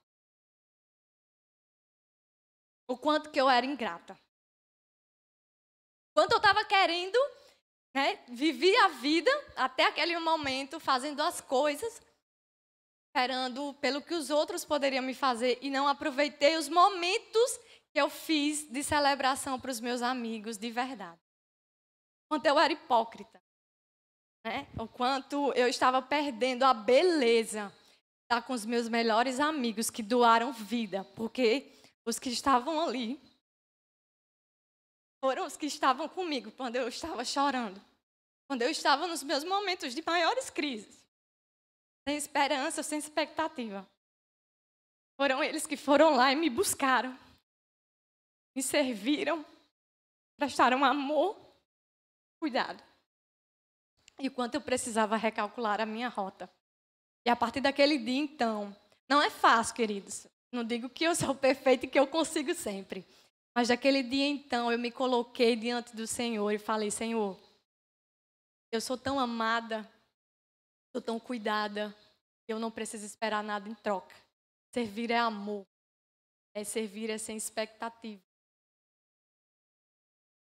O 2.86 2.98
quanto 2.98 3.30
que 3.30 3.40
eu 3.40 3.48
era 3.48 3.64
ingrata. 3.64 4.18
Quanto 6.14 6.32
eu 6.32 6.36
estava 6.36 6.64
querendo, 6.64 7.18
né, 7.94 8.22
viver 8.28 8.76
a 8.76 8.88
vida 8.88 9.30
até 9.56 9.86
aquele 9.86 10.18
momento, 10.18 10.78
fazendo 10.78 11.22
as 11.22 11.40
coisas, 11.40 12.00
esperando 13.16 13.72
pelo 13.80 14.02
que 14.02 14.12
os 14.12 14.28
outros 14.28 14.62
poderiam 14.62 15.02
me 15.02 15.14
fazer 15.14 15.58
e 15.62 15.70
não 15.70 15.88
aproveitei 15.88 16.54
os 16.58 16.68
momentos 16.68 17.58
que 17.90 17.98
eu 17.98 18.10
fiz 18.10 18.70
de 18.70 18.82
celebração 18.82 19.58
para 19.58 19.70
os 19.70 19.80
meus 19.80 20.02
amigos 20.02 20.58
de 20.58 20.70
verdade. 20.70 21.18
Quanto 22.28 22.44
eu 22.44 22.60
era 22.60 22.74
hipócrita. 22.74 23.42
Né? 24.44 24.66
O 24.78 24.86
quanto 24.86 25.50
eu 25.54 25.66
estava 25.66 26.02
perdendo 26.02 26.64
a 26.64 26.74
beleza 26.74 27.72
estar 28.24 28.42
com 28.42 28.52
os 28.52 28.66
meus 28.66 28.86
melhores 28.86 29.40
amigos 29.40 29.88
que 29.88 30.02
doaram 30.02 30.52
vida, 30.52 31.02
porque 31.16 31.72
os 32.04 32.18
que 32.18 32.28
estavam 32.28 32.82
ali 32.82 33.18
foram 35.24 35.46
os 35.46 35.56
que 35.56 35.64
estavam 35.64 36.06
comigo 36.06 36.52
quando 36.52 36.76
eu 36.76 36.86
estava 36.86 37.24
chorando, 37.24 37.82
quando 38.46 38.60
eu 38.60 38.68
estava 38.68 39.06
nos 39.06 39.22
meus 39.22 39.42
momentos 39.42 39.94
de 39.94 40.02
maiores 40.04 40.50
crises, 40.50 41.05
sem 42.06 42.16
esperança, 42.16 42.82
sem 42.82 42.98
expectativa. 42.98 43.86
Foram 45.16 45.42
eles 45.42 45.66
que 45.66 45.76
foram 45.76 46.14
lá 46.14 46.32
e 46.32 46.36
me 46.36 46.50
buscaram 46.50 47.16
me 48.56 48.62
serviram, 48.62 49.44
prestaram 50.38 50.82
amor, 50.82 51.36
cuidado. 52.40 52.82
E 54.18 54.30
quanto 54.30 54.54
eu 54.54 54.62
precisava 54.62 55.14
recalcular 55.14 55.78
a 55.78 55.84
minha 55.84 56.08
rota. 56.08 56.50
E 57.26 57.28
a 57.28 57.36
partir 57.36 57.60
daquele 57.60 57.98
dia, 57.98 58.16
então, 58.16 58.74
não 59.06 59.20
é 59.20 59.28
fácil, 59.28 59.74
queridos. 59.74 60.26
Não 60.50 60.64
digo 60.64 60.88
que 60.88 61.04
eu 61.04 61.14
sou 61.14 61.34
perfeito 61.34 61.84
e 61.84 61.88
que 61.88 61.98
eu 61.98 62.06
consigo 62.06 62.54
sempre. 62.54 63.06
Mas 63.54 63.68
daquele 63.68 64.02
dia, 64.02 64.26
então, 64.26 64.72
eu 64.72 64.78
me 64.78 64.90
coloquei 64.90 65.54
diante 65.54 65.94
do 65.94 66.06
Senhor 66.06 66.50
e 66.50 66.58
falei: 66.58 66.90
Senhor, 66.90 67.38
eu 68.72 68.80
sou 68.80 68.96
tão 68.96 69.20
amada, 69.20 69.86
sou 70.96 71.02
tão 71.02 71.20
cuidada, 71.20 71.94
eu 72.48 72.58
não 72.58 72.70
preciso 72.70 73.04
esperar 73.04 73.44
nada 73.44 73.68
em 73.68 73.74
troca. 73.74 74.16
Servir 74.72 75.10
é 75.10 75.18
amor. 75.18 75.66
É 76.54 76.64
servir 76.64 77.10
é 77.10 77.18
sem 77.18 77.36
expectativa. 77.36 78.22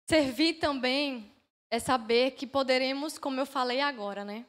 Servir 0.08 0.60
também 0.60 1.34
é 1.72 1.80
saber 1.80 2.32
que 2.36 2.46
poderemos, 2.46 3.18
como 3.18 3.40
eu 3.40 3.48
falei 3.48 3.82
agora, 3.82 4.24
né? 4.24 4.46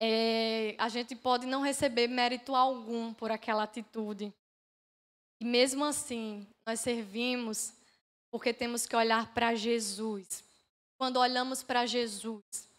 É, 0.00 0.76
a 0.78 0.88
gente 0.88 1.16
pode 1.16 1.46
não 1.46 1.62
receber 1.62 2.06
mérito 2.06 2.54
algum 2.54 3.12
por 3.12 3.32
aquela 3.32 3.64
atitude. 3.64 4.32
E 5.40 5.44
mesmo 5.44 5.84
assim, 5.84 6.46
nós 6.64 6.78
servimos 6.78 7.72
porque 8.30 8.54
temos 8.54 8.86
que 8.86 8.94
olhar 8.94 9.34
para 9.34 9.52
Jesus. 9.56 10.44
Quando 10.96 11.16
olhamos 11.16 11.60
para 11.60 11.86
Jesus, 11.86 12.71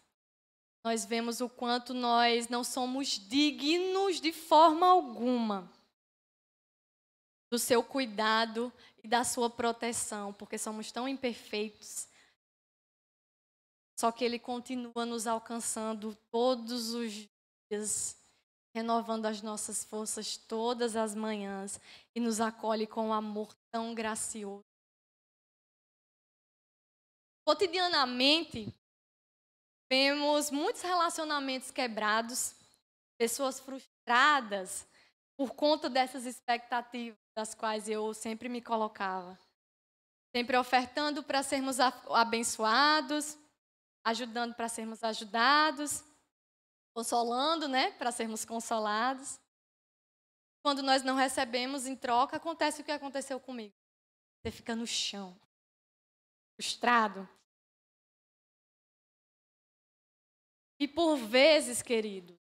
nós 0.84 1.06
vemos 1.06 1.40
o 1.40 1.48
quanto 1.48 1.94
nós 1.94 2.48
não 2.48 2.62
somos 2.62 3.18
dignos 3.18 4.20
de 4.20 4.32
forma 4.34 4.86
alguma 4.86 5.72
do 7.50 7.58
seu 7.58 7.82
cuidado 7.82 8.70
e 9.02 9.08
da 9.08 9.24
sua 9.24 9.48
proteção, 9.48 10.32
porque 10.34 10.58
somos 10.58 10.92
tão 10.92 11.08
imperfeitos. 11.08 12.06
Só 13.98 14.12
que 14.12 14.24
Ele 14.24 14.38
continua 14.38 15.06
nos 15.06 15.26
alcançando 15.26 16.14
todos 16.30 16.92
os 16.92 17.26
dias, 17.70 18.18
renovando 18.74 19.24
as 19.24 19.40
nossas 19.40 19.84
forças 19.84 20.36
todas 20.36 20.96
as 20.96 21.14
manhãs 21.14 21.80
e 22.14 22.20
nos 22.20 22.40
acolhe 22.40 22.86
com 22.86 23.08
um 23.08 23.12
amor 23.12 23.54
tão 23.70 23.94
gracioso. 23.94 24.64
Cotidianamente, 27.46 28.74
vemos 29.90 30.50
muitos 30.50 30.82
relacionamentos 30.82 31.70
quebrados, 31.70 32.54
pessoas 33.18 33.60
frustradas 33.60 34.86
por 35.36 35.54
conta 35.54 35.90
dessas 35.90 36.24
expectativas 36.26 37.18
das 37.34 37.54
quais 37.54 37.88
eu 37.88 38.14
sempre 38.14 38.48
me 38.48 38.62
colocava. 38.62 39.38
Sempre 40.34 40.56
ofertando 40.56 41.22
para 41.22 41.42
sermos 41.42 41.78
abençoados, 41.80 43.36
ajudando 44.04 44.54
para 44.54 44.68
sermos 44.68 45.02
ajudados, 45.02 46.04
consolando, 46.94 47.68
né, 47.68 47.90
para 47.92 48.12
sermos 48.12 48.44
consolados. 48.44 49.38
Quando 50.62 50.82
nós 50.82 51.02
não 51.02 51.16
recebemos 51.16 51.86
em 51.86 51.96
troca, 51.96 52.36
acontece 52.36 52.80
o 52.80 52.84
que 52.84 52.92
aconteceu 52.92 53.38
comigo. 53.38 53.74
Você 54.40 54.50
fica 54.50 54.74
no 54.76 54.86
chão, 54.86 55.38
frustrado. 56.56 57.28
E 60.84 60.88
por 60.88 61.16
vezes, 61.16 61.80
querido, 61.80 62.38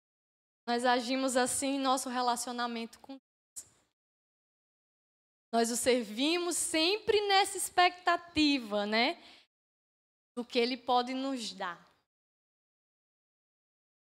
nós 0.68 0.84
agimos 0.84 1.38
assim 1.38 1.76
em 1.76 1.78
nosso 1.78 2.10
relacionamento 2.10 3.00
com 3.00 3.18
nós 5.50 5.70
o 5.70 5.76
servimos 5.76 6.54
sempre 6.54 7.18
nessa 7.28 7.56
expectativa, 7.56 8.84
né? 8.84 9.18
Do 10.36 10.44
que 10.44 10.58
ele 10.58 10.76
pode 10.76 11.14
nos 11.14 11.54
dar. 11.54 11.80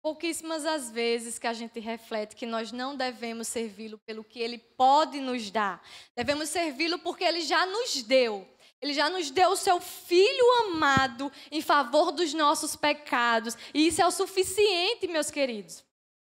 Pouquíssimas 0.02 0.66
as 0.66 0.90
vezes 0.90 1.38
que 1.38 1.46
a 1.46 1.54
gente 1.54 1.80
reflete 1.80 2.36
que 2.36 2.48
nós 2.48 2.72
não 2.72 2.98
devemos 2.98 3.48
servi-lo 3.48 4.00
pelo 4.00 4.24
que 4.24 4.40
ele 4.40 4.58
pode 4.58 5.22
nos 5.22 5.52
dar. 5.52 5.80
Devemos 6.16 6.50
servi-lo 6.50 6.98
porque 6.98 7.24
ele 7.24 7.42
já 7.42 7.68
nos 7.68 8.02
deu. 8.02 8.52
Ele 8.84 8.94
já 8.94 9.10
nos 9.10 9.32
deu 9.32 9.52
o 9.52 9.56
seu 9.56 9.80
filho 9.80 10.46
amado 10.66 11.32
em 11.50 11.62
favor 11.62 12.12
dos 12.12 12.34
nossos 12.34 12.76
pecados. 12.76 13.58
E 13.74 13.88
isso 13.88 14.02
é 14.02 14.06
o 14.06 14.12
suficiente, 14.12 15.08
meus 15.08 15.32
queridos 15.32 15.86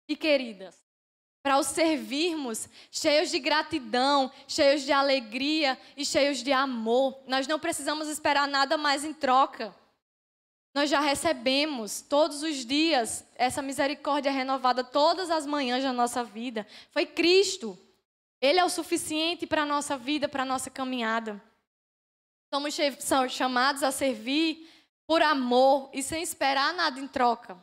e 0.07 0.15
queridas 0.15 0.85
para 1.43 1.59
o 1.59 1.63
servirmos 1.63 2.67
cheios 2.89 3.29
de 3.29 3.37
gratidão, 3.37 4.31
cheios 4.47 4.81
de 4.81 4.91
alegria 4.91 5.77
e 5.95 6.03
cheios 6.03 6.41
de 6.41 6.51
amor. 6.51 7.21
Nós 7.27 7.45
não 7.45 7.59
precisamos 7.59 8.07
esperar 8.07 8.47
nada 8.47 8.77
mais 8.77 9.03
em 9.03 9.13
troca. 9.13 9.75
Nós 10.73 10.89
já 10.89 10.99
recebemos 10.99 12.01
todos 12.01 12.41
os 12.41 12.65
dias 12.65 13.23
essa 13.35 13.61
misericórdia 13.61 14.31
renovada 14.31 14.83
todas 14.83 15.29
as 15.29 15.45
manhãs 15.45 15.83
da 15.83 15.93
nossa 15.93 16.23
vida. 16.23 16.65
Foi 16.89 17.05
Cristo. 17.05 17.77
Ele 18.41 18.59
é 18.59 18.65
o 18.65 18.69
suficiente 18.69 19.45
para 19.45 19.63
a 19.63 19.67
nossa 19.67 19.97
vida, 19.97 20.27
para 20.27 20.43
a 20.43 20.47
nossa 20.47 20.71
caminhada. 20.71 21.39
Somos 22.55 23.31
chamados 23.31 23.83
a 23.83 23.91
servir 23.91 24.69
por 25.07 25.21
amor 25.21 25.89
e 25.93 26.01
sem 26.01 26.23
esperar 26.23 26.73
nada 26.73 26.99
em 26.99 27.07
troca 27.07 27.57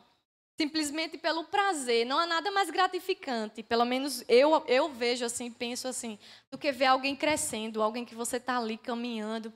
simplesmente 0.55 1.17
pelo 1.17 1.43
prazer. 1.45 2.05
Não 2.05 2.19
há 2.19 2.25
nada 2.25 2.51
mais 2.51 2.69
gratificante, 2.69 3.63
pelo 3.63 3.85
menos 3.85 4.23
eu, 4.27 4.63
eu 4.67 4.89
vejo 4.89 5.25
assim, 5.25 5.51
penso 5.51 5.87
assim, 5.87 6.17
do 6.51 6.57
que 6.57 6.71
ver 6.71 6.85
alguém 6.85 7.15
crescendo, 7.15 7.81
alguém 7.81 8.05
que 8.05 8.15
você 8.15 8.37
está 8.37 8.57
ali 8.57 8.77
caminhando 8.77 9.51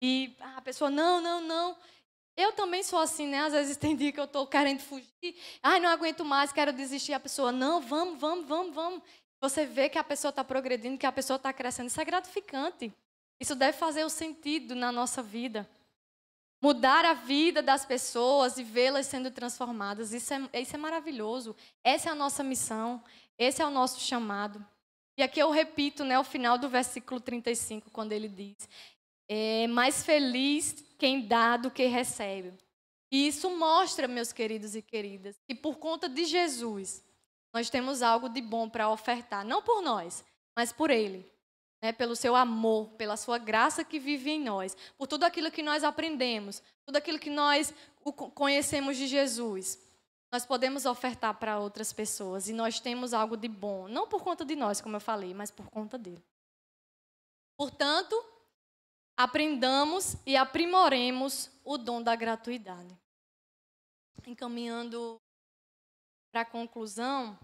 e 0.00 0.36
a 0.40 0.60
pessoa, 0.60 0.90
não, 0.90 1.20
não, 1.20 1.40
não. 1.40 1.76
Eu 2.36 2.52
também 2.52 2.82
sou 2.82 2.98
assim, 2.98 3.26
né? 3.26 3.40
Às 3.40 3.52
vezes 3.52 3.76
tem 3.78 3.94
dia 3.94 4.12
que 4.12 4.20
eu 4.20 4.24
estou 4.24 4.46
querendo 4.46 4.80
fugir, 4.80 5.36
ai, 5.62 5.80
não 5.80 5.88
aguento 5.88 6.24
mais, 6.24 6.52
quero 6.52 6.72
desistir. 6.72 7.12
A 7.12 7.20
pessoa, 7.20 7.52
não, 7.52 7.80
vamos, 7.80 8.18
vamos, 8.18 8.46
vamos, 8.46 8.74
vamos. 8.74 9.02
Você 9.40 9.66
vê 9.66 9.88
que 9.88 9.98
a 9.98 10.04
pessoa 10.04 10.30
está 10.30 10.44
progredindo, 10.44 10.98
que 10.98 11.06
a 11.06 11.12
pessoa 11.12 11.36
está 11.36 11.52
crescendo. 11.52 11.88
Isso 11.88 12.00
é 12.00 12.04
gratificante. 12.04 12.92
Isso 13.42 13.56
deve 13.56 13.76
fazer 13.76 14.04
o 14.04 14.08
sentido 14.08 14.76
na 14.76 14.92
nossa 14.92 15.20
vida 15.20 15.68
mudar 16.62 17.04
a 17.04 17.12
vida 17.12 17.60
das 17.60 17.84
pessoas 17.84 18.56
e 18.56 18.62
vê-las 18.62 19.08
sendo 19.08 19.32
transformadas. 19.32 20.12
Isso 20.12 20.32
é, 20.32 20.60
isso 20.60 20.76
é 20.76 20.78
maravilhoso. 20.78 21.56
Essa 21.82 22.08
é 22.08 22.12
a 22.12 22.14
nossa 22.14 22.44
missão, 22.44 23.02
esse 23.36 23.60
é 23.60 23.66
o 23.66 23.70
nosso 23.70 23.98
chamado. 23.98 24.64
E 25.18 25.24
aqui 25.24 25.40
eu 25.40 25.50
repito 25.50 26.04
né, 26.04 26.16
o 26.20 26.22
final 26.22 26.56
do 26.56 26.68
versículo 26.68 27.20
35, 27.20 27.90
quando 27.90 28.12
ele 28.12 28.28
diz: 28.28 28.68
É 29.28 29.66
mais 29.66 30.04
feliz 30.04 30.76
quem 30.96 31.26
dá 31.26 31.56
do 31.56 31.68
que 31.68 31.86
recebe. 31.86 32.52
E 33.10 33.26
isso 33.26 33.50
mostra, 33.50 34.06
meus 34.06 34.32
queridos 34.32 34.76
e 34.76 34.82
queridas, 34.82 35.36
que 35.48 35.54
por 35.56 35.78
conta 35.78 36.08
de 36.08 36.24
Jesus, 36.26 37.04
nós 37.52 37.68
temos 37.68 38.02
algo 38.02 38.28
de 38.28 38.40
bom 38.40 38.68
para 38.68 38.88
ofertar. 38.88 39.44
Não 39.44 39.60
por 39.60 39.82
nós, 39.82 40.24
mas 40.56 40.72
por 40.72 40.92
Ele 40.92 41.31
né, 41.82 41.92
pelo 41.92 42.14
seu 42.14 42.36
amor, 42.36 42.90
pela 42.90 43.16
sua 43.16 43.38
graça 43.38 43.84
que 43.84 43.98
vive 43.98 44.30
em 44.30 44.40
nós, 44.40 44.76
por 44.96 45.08
tudo 45.08 45.24
aquilo 45.24 45.50
que 45.50 45.62
nós 45.62 45.82
aprendemos, 45.82 46.62
tudo 46.86 46.96
aquilo 46.96 47.18
que 47.18 47.28
nós 47.28 47.74
conhecemos 48.34 48.96
de 48.96 49.08
Jesus. 49.08 49.78
Nós 50.30 50.46
podemos 50.46 50.86
ofertar 50.86 51.34
para 51.34 51.58
outras 51.58 51.92
pessoas 51.92 52.48
e 52.48 52.52
nós 52.52 52.78
temos 52.78 53.12
algo 53.12 53.36
de 53.36 53.48
bom, 53.48 53.88
não 53.88 54.06
por 54.06 54.22
conta 54.22 54.44
de 54.44 54.54
nós, 54.54 54.80
como 54.80 54.96
eu 54.96 55.00
falei, 55.00 55.34
mas 55.34 55.50
por 55.50 55.68
conta 55.68 55.98
dele. 55.98 56.24
Portanto, 57.56 58.14
aprendamos 59.16 60.16
e 60.24 60.36
aprimoremos 60.36 61.50
o 61.64 61.76
dom 61.76 62.00
da 62.00 62.14
gratuidade. 62.14 62.96
encaminhando 64.24 65.20
para 66.30 66.42
a 66.42 66.44
conclusão, 66.44 67.36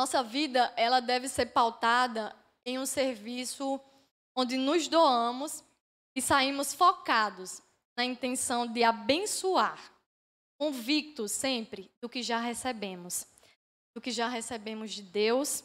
nossa 0.00 0.22
vida 0.22 0.72
ela 0.78 0.98
deve 0.98 1.28
ser 1.28 1.44
pautada 1.52 2.34
em 2.64 2.78
um 2.78 2.86
serviço 2.86 3.78
onde 4.34 4.56
nos 4.56 4.88
doamos 4.88 5.62
e 6.16 6.22
saímos 6.22 6.72
focados 6.72 7.60
na 7.94 8.02
intenção 8.02 8.66
de 8.66 8.82
abençoar, 8.82 9.78
convictos 10.58 11.32
sempre 11.32 11.90
do 12.00 12.08
que 12.08 12.22
já 12.22 12.38
recebemos, 12.38 13.26
do 13.94 14.00
que 14.00 14.10
já 14.10 14.26
recebemos 14.26 14.92
de 14.92 15.02
Deus 15.02 15.62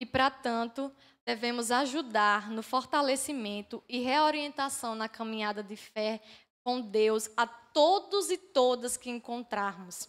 e, 0.00 0.04
para 0.04 0.28
tanto, 0.28 0.90
devemos 1.24 1.70
ajudar 1.70 2.50
no 2.50 2.64
fortalecimento 2.64 3.80
e 3.88 4.00
reorientação 4.00 4.96
na 4.96 5.08
caminhada 5.08 5.62
de 5.62 5.76
fé 5.76 6.20
com 6.64 6.80
Deus 6.80 7.30
a 7.36 7.46
todos 7.46 8.28
e 8.28 8.38
todas 8.38 8.96
que 8.96 9.08
encontrarmos. 9.08 10.08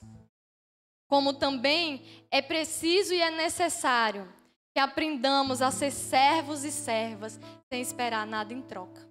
Como 1.09 1.33
também 1.33 2.25
é 2.29 2.41
preciso 2.41 3.13
e 3.13 3.21
é 3.21 3.31
necessário 3.31 4.31
que 4.73 4.79
aprendamos 4.79 5.61
a 5.61 5.71
ser 5.71 5.91
servos 5.91 6.63
e 6.63 6.71
servas 6.71 7.39
sem 7.71 7.81
esperar 7.81 8.25
nada 8.27 8.53
em 8.53 8.61
troca. 8.61 9.09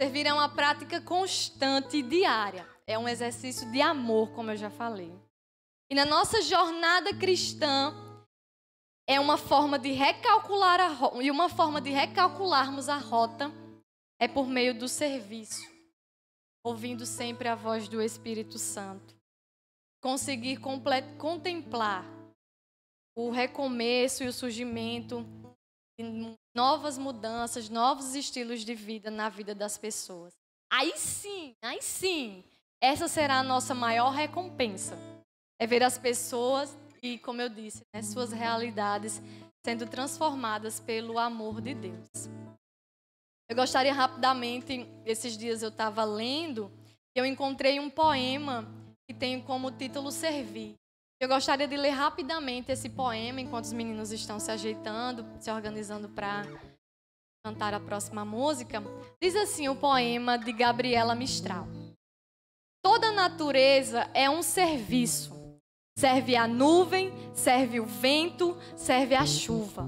Servir 0.00 0.26
é 0.26 0.32
uma 0.32 0.48
prática 0.48 1.00
constante 1.00 1.98
e 1.98 2.02
diária. 2.02 2.68
É 2.86 2.98
um 2.98 3.06
exercício 3.06 3.70
de 3.70 3.80
amor, 3.80 4.32
como 4.32 4.50
eu 4.50 4.56
já 4.56 4.70
falei. 4.70 5.12
E 5.90 5.94
na 5.94 6.04
nossa 6.04 6.42
jornada 6.42 7.14
cristã, 7.14 7.94
é 9.06 9.20
uma 9.20 9.36
forma 9.36 9.78
de 9.78 9.92
recalcular 9.92 10.80
a 10.80 11.22
e 11.22 11.30
uma 11.30 11.48
forma 11.48 11.80
de 11.80 11.90
recalcularmos 11.90 12.88
a 12.88 12.96
rota 12.96 13.52
é 14.18 14.26
por 14.26 14.46
meio 14.46 14.78
do 14.78 14.88
serviço, 14.88 15.62
ouvindo 16.62 17.04
sempre 17.04 17.48
a 17.48 17.54
voz 17.54 17.86
do 17.86 18.00
Espírito 18.00 18.58
Santo. 18.58 19.14
Conseguir 20.04 20.58
contemplar 21.16 22.04
o 23.16 23.30
recomeço 23.30 24.22
e 24.22 24.26
o 24.26 24.32
surgimento 24.34 25.24
de 25.98 26.36
novas 26.54 26.98
mudanças, 26.98 27.70
novos 27.70 28.14
estilos 28.14 28.66
de 28.66 28.74
vida 28.74 29.10
na 29.10 29.30
vida 29.30 29.54
das 29.54 29.78
pessoas. 29.78 30.34
Aí 30.70 30.92
sim, 30.98 31.54
aí 31.62 31.80
sim, 31.80 32.44
essa 32.82 33.08
será 33.08 33.38
a 33.38 33.42
nossa 33.42 33.74
maior 33.74 34.10
recompensa. 34.10 34.94
É 35.58 35.66
ver 35.66 35.82
as 35.82 35.96
pessoas 35.96 36.76
e, 37.02 37.16
como 37.16 37.40
eu 37.40 37.48
disse, 37.48 37.80
né, 37.94 38.02
suas 38.02 38.30
realidades 38.30 39.22
sendo 39.64 39.86
transformadas 39.86 40.78
pelo 40.80 41.18
amor 41.18 41.62
de 41.62 41.74
Deus. 41.74 42.28
Eu 43.48 43.56
gostaria 43.56 43.94
rapidamente, 43.94 44.86
esses 45.06 45.34
dias 45.34 45.62
eu 45.62 45.70
estava 45.70 46.04
lendo, 46.04 46.70
e 47.16 47.18
eu 47.18 47.24
encontrei 47.24 47.80
um 47.80 47.88
poema 47.88 48.83
que 49.08 49.14
tem 49.14 49.40
como 49.40 49.70
título 49.70 50.10
Servir. 50.10 50.74
Eu 51.20 51.28
gostaria 51.28 51.68
de 51.68 51.76
ler 51.76 51.90
rapidamente 51.90 52.72
esse 52.72 52.88
poema 52.88 53.40
enquanto 53.40 53.64
os 53.64 53.72
meninos 53.72 54.12
estão 54.12 54.38
se 54.38 54.50
ajeitando, 54.50 55.26
se 55.40 55.50
organizando 55.50 56.08
para 56.08 56.44
cantar 57.44 57.74
a 57.74 57.80
próxima 57.80 58.24
música. 58.24 58.82
Diz 59.22 59.36
assim 59.36 59.68
o 59.68 59.76
poema 59.76 60.36
de 60.36 60.52
Gabriela 60.52 61.14
Mistral. 61.14 61.66
Toda 62.82 63.12
natureza 63.12 64.10
é 64.12 64.28
um 64.28 64.42
serviço. 64.42 65.32
Serve 65.96 66.36
a 66.36 66.48
nuvem, 66.48 67.12
serve 67.32 67.78
o 67.80 67.86
vento, 67.86 68.56
serve 68.76 69.14
a 69.14 69.24
chuva. 69.24 69.86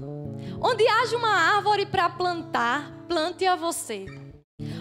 Onde 0.61 0.87
haja 0.87 1.17
uma 1.17 1.29
árvore 1.29 1.85
para 1.85 2.09
plantar, 2.09 3.05
plante 3.07 3.45
a 3.45 3.55
você. 3.55 4.05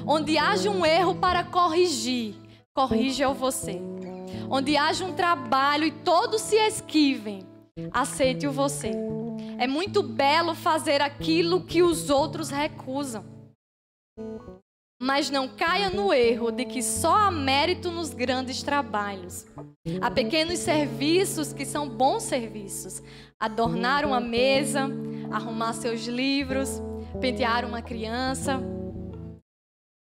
Onde 0.06 0.38
haja 0.38 0.70
um 0.70 0.86
erro 0.86 1.16
para 1.16 1.44
corrigir, 1.44 2.36
corrija 2.72 3.28
você. 3.30 3.82
Onde 4.48 4.76
haja 4.76 5.04
um 5.04 5.12
trabalho 5.12 5.84
e 5.84 5.90
todos 5.90 6.40
se 6.40 6.56
esquivem, 6.56 7.46
aceite-o 7.92 8.52
você. 8.52 8.92
É 9.58 9.66
muito 9.66 10.02
belo 10.02 10.54
fazer 10.54 11.00
aquilo 11.00 11.64
que 11.64 11.82
os 11.82 12.10
outros 12.10 12.50
recusam. 12.50 13.24
Mas 15.00 15.30
não 15.30 15.48
caia 15.48 15.90
no 15.90 16.12
erro 16.12 16.50
de 16.50 16.64
que 16.64 16.82
só 16.82 17.14
há 17.14 17.30
mérito 17.30 17.90
nos 17.90 18.14
grandes 18.14 18.62
trabalhos. 18.62 19.46
Há 20.00 20.10
pequenos 20.10 20.58
serviços 20.58 21.52
que 21.52 21.66
são 21.66 21.88
bons 21.88 22.22
serviços. 22.22 23.02
Adornar 23.38 24.06
uma 24.06 24.20
mesa, 24.20 24.88
arrumar 25.30 25.74
seus 25.74 26.06
livros, 26.06 26.80
pentear 27.20 27.64
uma 27.64 27.82
criança. 27.82 28.60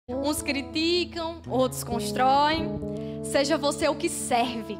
Uns 0.10 0.42
criticam, 0.42 1.42
outros 1.48 1.84
constroem. 1.84 3.01
Seja 3.24 3.58
você 3.58 3.88
o 3.88 3.96
que 3.96 4.10
serve. 4.10 4.78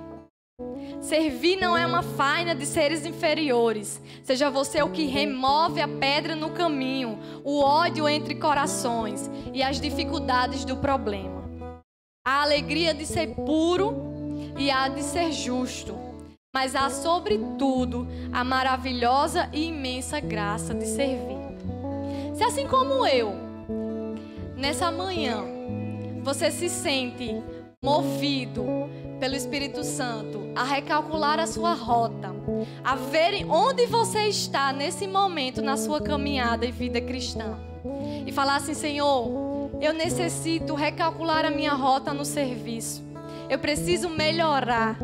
Servir 1.00 1.56
não 1.56 1.76
é 1.76 1.86
uma 1.86 2.04
faina 2.04 2.54
de 2.54 2.66
seres 2.66 3.06
inferiores. 3.06 4.02
Seja 4.24 4.50
você 4.50 4.82
o 4.82 4.90
que 4.90 5.06
remove 5.06 5.82
a 5.82 5.88
pedra 5.88 6.36
no 6.36 6.52
caminho, 6.52 7.18
o 7.44 7.60
ódio 7.60 8.08
entre 8.08 8.36
corações 8.36 9.30
e 9.54 9.64
as 9.64 9.80
dificuldades 9.80 10.64
do 10.64 10.78
problema. 10.78 11.42
A 12.26 12.44
alegria 12.44 12.94
de 12.94 13.06
ser 13.06 13.34
puro 13.36 13.96
e 14.58 14.70
a 14.70 14.88
de 14.88 15.02
ser 15.02 15.32
justo. 15.32 15.98
Mas 16.54 16.76
há, 16.76 16.90
sobretudo, 16.90 18.08
a 18.32 18.44
maravilhosa 18.44 19.50
e 19.54 19.68
imensa 19.68 20.20
graça 20.20 20.74
de 20.74 20.86
servir. 20.86 21.40
Se 22.36 22.44
assim 22.44 22.68
como 22.68 23.06
eu, 23.08 23.34
nessa 24.56 24.92
manhã, 24.92 25.44
você 26.22 26.52
se 26.52 26.70
sente 26.70 27.42
movido 27.84 28.64
pelo 29.20 29.36
Espírito 29.36 29.84
Santo 29.84 30.52
a 30.56 30.64
recalcular 30.64 31.40
a 31.40 31.48
sua 31.48 31.74
rota, 31.74 32.30
a 32.84 32.96
ver 32.96 33.44
onde 33.50 33.88
você 33.88 34.28
está 34.28 34.72
nesse 34.72 35.08
momento 35.08 35.64
na 35.64 35.76
sua 35.76 36.00
caminhada 36.00 36.64
e 36.64 36.72
vida 36.72 37.02
cristã. 37.02 37.58
E 38.24 38.32
falar 38.32 38.58
assim: 38.58 38.76
Senhor, 38.76 39.72
eu 39.82 39.94
necessito 39.94 40.76
recalcular 40.76 41.44
a 41.44 41.50
minha 41.50 41.74
rota 41.74 42.14
no 42.14 42.24
serviço. 42.24 43.04
Eu 43.50 43.58
preciso 43.58 44.10
melhorar. 44.10 45.00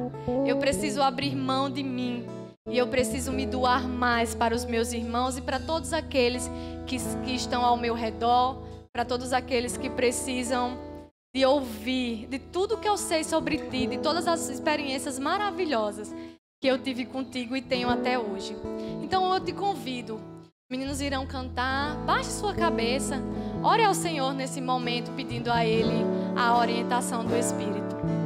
Eu 0.45 0.57
preciso 0.57 1.01
abrir 1.01 1.35
mão 1.35 1.71
de 1.71 1.81
mim. 1.81 2.27
E 2.69 2.77
eu 2.77 2.85
preciso 2.85 3.31
me 3.31 3.47
doar 3.47 3.87
mais 3.87 4.35
para 4.35 4.53
os 4.53 4.65
meus 4.65 4.93
irmãos 4.93 5.35
e 5.35 5.41
para 5.41 5.59
todos 5.59 5.93
aqueles 5.93 6.47
que, 6.85 6.97
que 7.25 7.33
estão 7.33 7.65
ao 7.65 7.75
meu 7.75 7.95
redor, 7.95 8.61
para 8.93 9.03
todos 9.03 9.33
aqueles 9.33 9.75
que 9.75 9.89
precisam 9.89 10.86
de 11.37 11.45
ouvir 11.45 12.25
de 12.25 12.39
tudo 12.39 12.79
que 12.79 12.89
eu 12.89 12.97
sei 12.97 13.23
sobre 13.23 13.59
ti, 13.69 13.85
de 13.85 13.99
todas 13.99 14.27
as 14.27 14.49
experiências 14.49 15.19
maravilhosas 15.19 16.11
que 16.59 16.67
eu 16.67 16.79
tive 16.79 17.05
contigo 17.05 17.55
e 17.55 17.61
tenho 17.61 17.89
até 17.89 18.17
hoje. 18.17 18.55
Então 19.03 19.31
eu 19.31 19.39
te 19.39 19.51
convido. 19.51 20.19
Meninos 20.67 20.99
irão 20.99 21.27
cantar, 21.27 21.95
baixe 21.97 22.31
sua 22.31 22.55
cabeça, 22.55 23.21
ore 23.63 23.83
ao 23.83 23.93
Senhor 23.93 24.33
nesse 24.33 24.59
momento, 24.59 25.11
pedindo 25.11 25.51
a 25.51 25.63
Ele 25.63 26.03
a 26.35 26.57
orientação 26.57 27.23
do 27.23 27.35
Espírito. 27.35 28.16